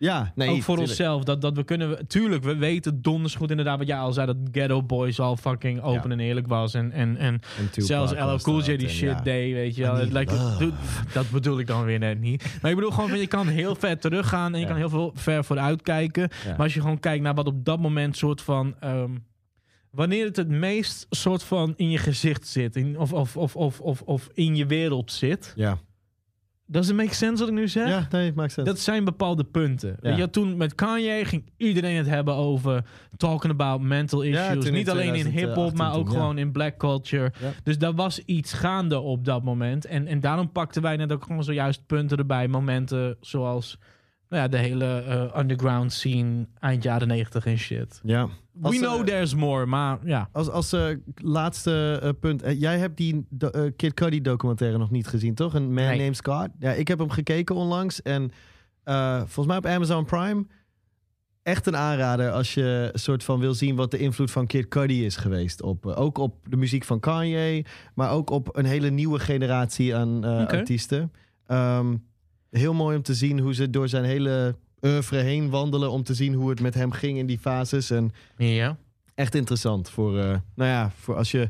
[0.00, 0.48] Ja, nee.
[0.48, 0.88] ook voor tuurlijk.
[0.88, 1.24] onszelf.
[1.24, 2.06] Dat, dat we kunnen.
[2.08, 4.26] Tuurlijk, we weten donders goed inderdaad wat jij al zei.
[4.26, 6.16] Dat Ghetto Boys al fucking open Ja.
[6.16, 6.74] en eerlijk was.
[6.74, 7.40] En, en, en
[7.72, 9.20] zelfs LL Cool J die shit ja.
[9.20, 9.94] deed, weet je wel.
[9.94, 10.58] Het lijkt-
[11.12, 12.58] dat bedoel ik dan weer net niet.
[12.62, 14.52] Maar ik bedoel gewoon, je kan heel ver teruggaan.
[14.52, 14.70] En je Ja.
[14.70, 16.28] kan heel veel ver vooruit kijken.
[16.46, 18.74] Maar als je gewoon kijkt naar wat op dat moment soort van...
[18.80, 19.10] ehm,
[19.90, 22.76] wanneer het het meest soort van in je gezicht zit.
[22.76, 25.52] In, of, of, of, of, of, of in je wereld zit.
[25.56, 25.78] Ja.
[26.70, 27.88] Does it make sense wat ik nu zeg?
[27.88, 28.66] ja, nee, maakt sens.
[28.66, 29.96] Dat zijn bepaalde punten.
[30.00, 30.16] Ja.
[30.16, 32.84] Je, toen met Kanye ging iedereen het hebben over
[33.16, 34.70] talking about mental issues.
[34.70, 36.12] Niet alleen in hip-hop, 2018 maar ook ja.
[36.12, 37.32] gewoon in black culture.
[37.62, 39.84] Dus daar was iets gaande op dat moment.
[39.84, 42.48] En, en daarom pakten wij net ook gewoon zojuist punten erbij.
[42.48, 43.78] Momenten zoals
[44.30, 48.00] nou ja, de hele eh, underground scene eind jaren 90 en shit.
[48.02, 48.28] ja.
[48.62, 50.28] Als, We know eh, there's more, maar ja.
[50.32, 52.42] Als, als eh, laatste punt.
[52.58, 53.26] jij hebt die
[53.76, 55.54] Kid Cudi documentaire nog niet gezien, toch?
[55.54, 55.98] Een Man Nee.
[55.98, 56.48] Named Scott.
[56.58, 58.02] Ja, ik heb hem gekeken onlangs.
[58.02, 58.30] En
[59.18, 60.46] volgens mij op Amazon Prime.
[61.42, 65.04] Echt een aanrader als je soort van wil zien wat de invloed van Kid Cudi
[65.04, 65.62] is geweest.
[65.62, 67.64] Op, ook op de muziek van Kanye,
[67.94, 71.12] maar ook op een hele nieuwe generatie aan artiesten.
[71.46, 71.94] Ehm,
[72.50, 75.90] heel mooi om te zien hoe ze door zijn hele oeuvre heen wandelen.
[75.90, 77.90] Om te zien hoe het met hem ging in die fases.
[77.90, 78.76] En Ja.
[79.20, 81.48] Echt interessant voor, eh, nou ja, voor als je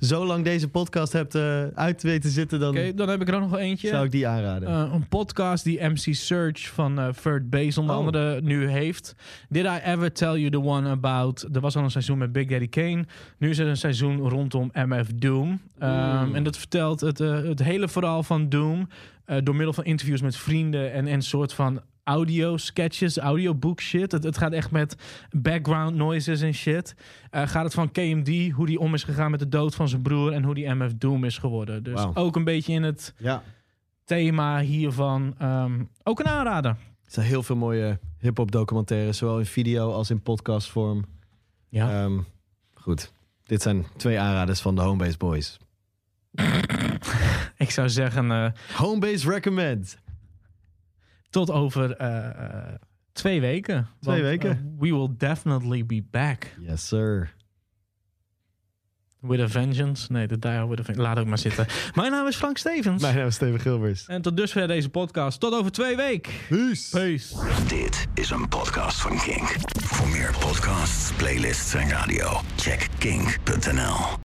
[0.00, 3.34] zo lang deze podcast hebt eh, uit weten zitten, dan Oké, dan heb ik er
[3.34, 3.88] ook nog wel eentje.
[3.88, 4.68] zou ik die aanraden.
[4.68, 8.04] Eh, een podcast die MC Search van eh Third Base onder Oh.
[8.04, 9.14] andere nu heeft.
[9.48, 11.48] Did I ever tell you the one about...
[11.52, 13.04] Er was al een seizoen met Big Daddy Kane.
[13.38, 15.60] Nu is er een seizoen rondom MF Doom.
[15.78, 15.90] Ehm,
[16.26, 16.36] Oeh.
[16.36, 18.88] en dat vertelt het, het hele verhaal van Doom...
[19.42, 21.80] door middel van interviews met vrienden en een soort van
[22.10, 24.12] audio sketches, audiobook shit.
[24.12, 24.96] Het, het gaat echt met
[25.30, 26.94] background noises en shit.
[27.30, 30.02] Eh, gaat het van KMD, hoe die om is gegaan met de dood van zijn
[30.02, 30.32] broer...
[30.32, 31.82] en hoe die MF Doom is geworden.
[31.82, 33.42] Dus ook een beetje in het ja,
[34.04, 35.34] thema hiervan.
[35.38, 36.70] ehm, ook een aanrader.
[36.70, 41.04] er zijn heel veel mooie hip-hop documentaires, zowel in video als in podcastvorm.
[41.68, 42.02] Ja.
[42.02, 42.18] Ehm,
[42.74, 43.12] goed,
[43.44, 45.58] dit zijn twee aanraders van de Homebase Boys.
[47.56, 49.98] Ik zou zeggen, eh, Homebase Recommend.
[51.30, 52.74] Tot over eh, eh,
[53.12, 53.88] twee weken.
[54.00, 54.50] Twee Want, weken.
[54.50, 56.54] eh, we will definitely be back.
[56.60, 57.30] Yes, sir.
[59.20, 60.12] With a Vengeance.
[60.12, 61.00] Nee, de Die with a Vengeance.
[61.00, 61.66] Laat het maar zitten.
[61.94, 63.02] Mijn naam is Frank Stevens.
[63.02, 64.06] Mijn naam is Steven Gilbers.
[64.06, 65.40] En tot dusver deze podcast.
[65.40, 66.32] Tot over twee weken.
[66.48, 66.90] Peace.
[66.90, 67.34] Peace.
[67.68, 69.56] Dit is een podcast van Kink.
[69.82, 74.18] Voor meer podcasts, playlists en radio, check kink.nl.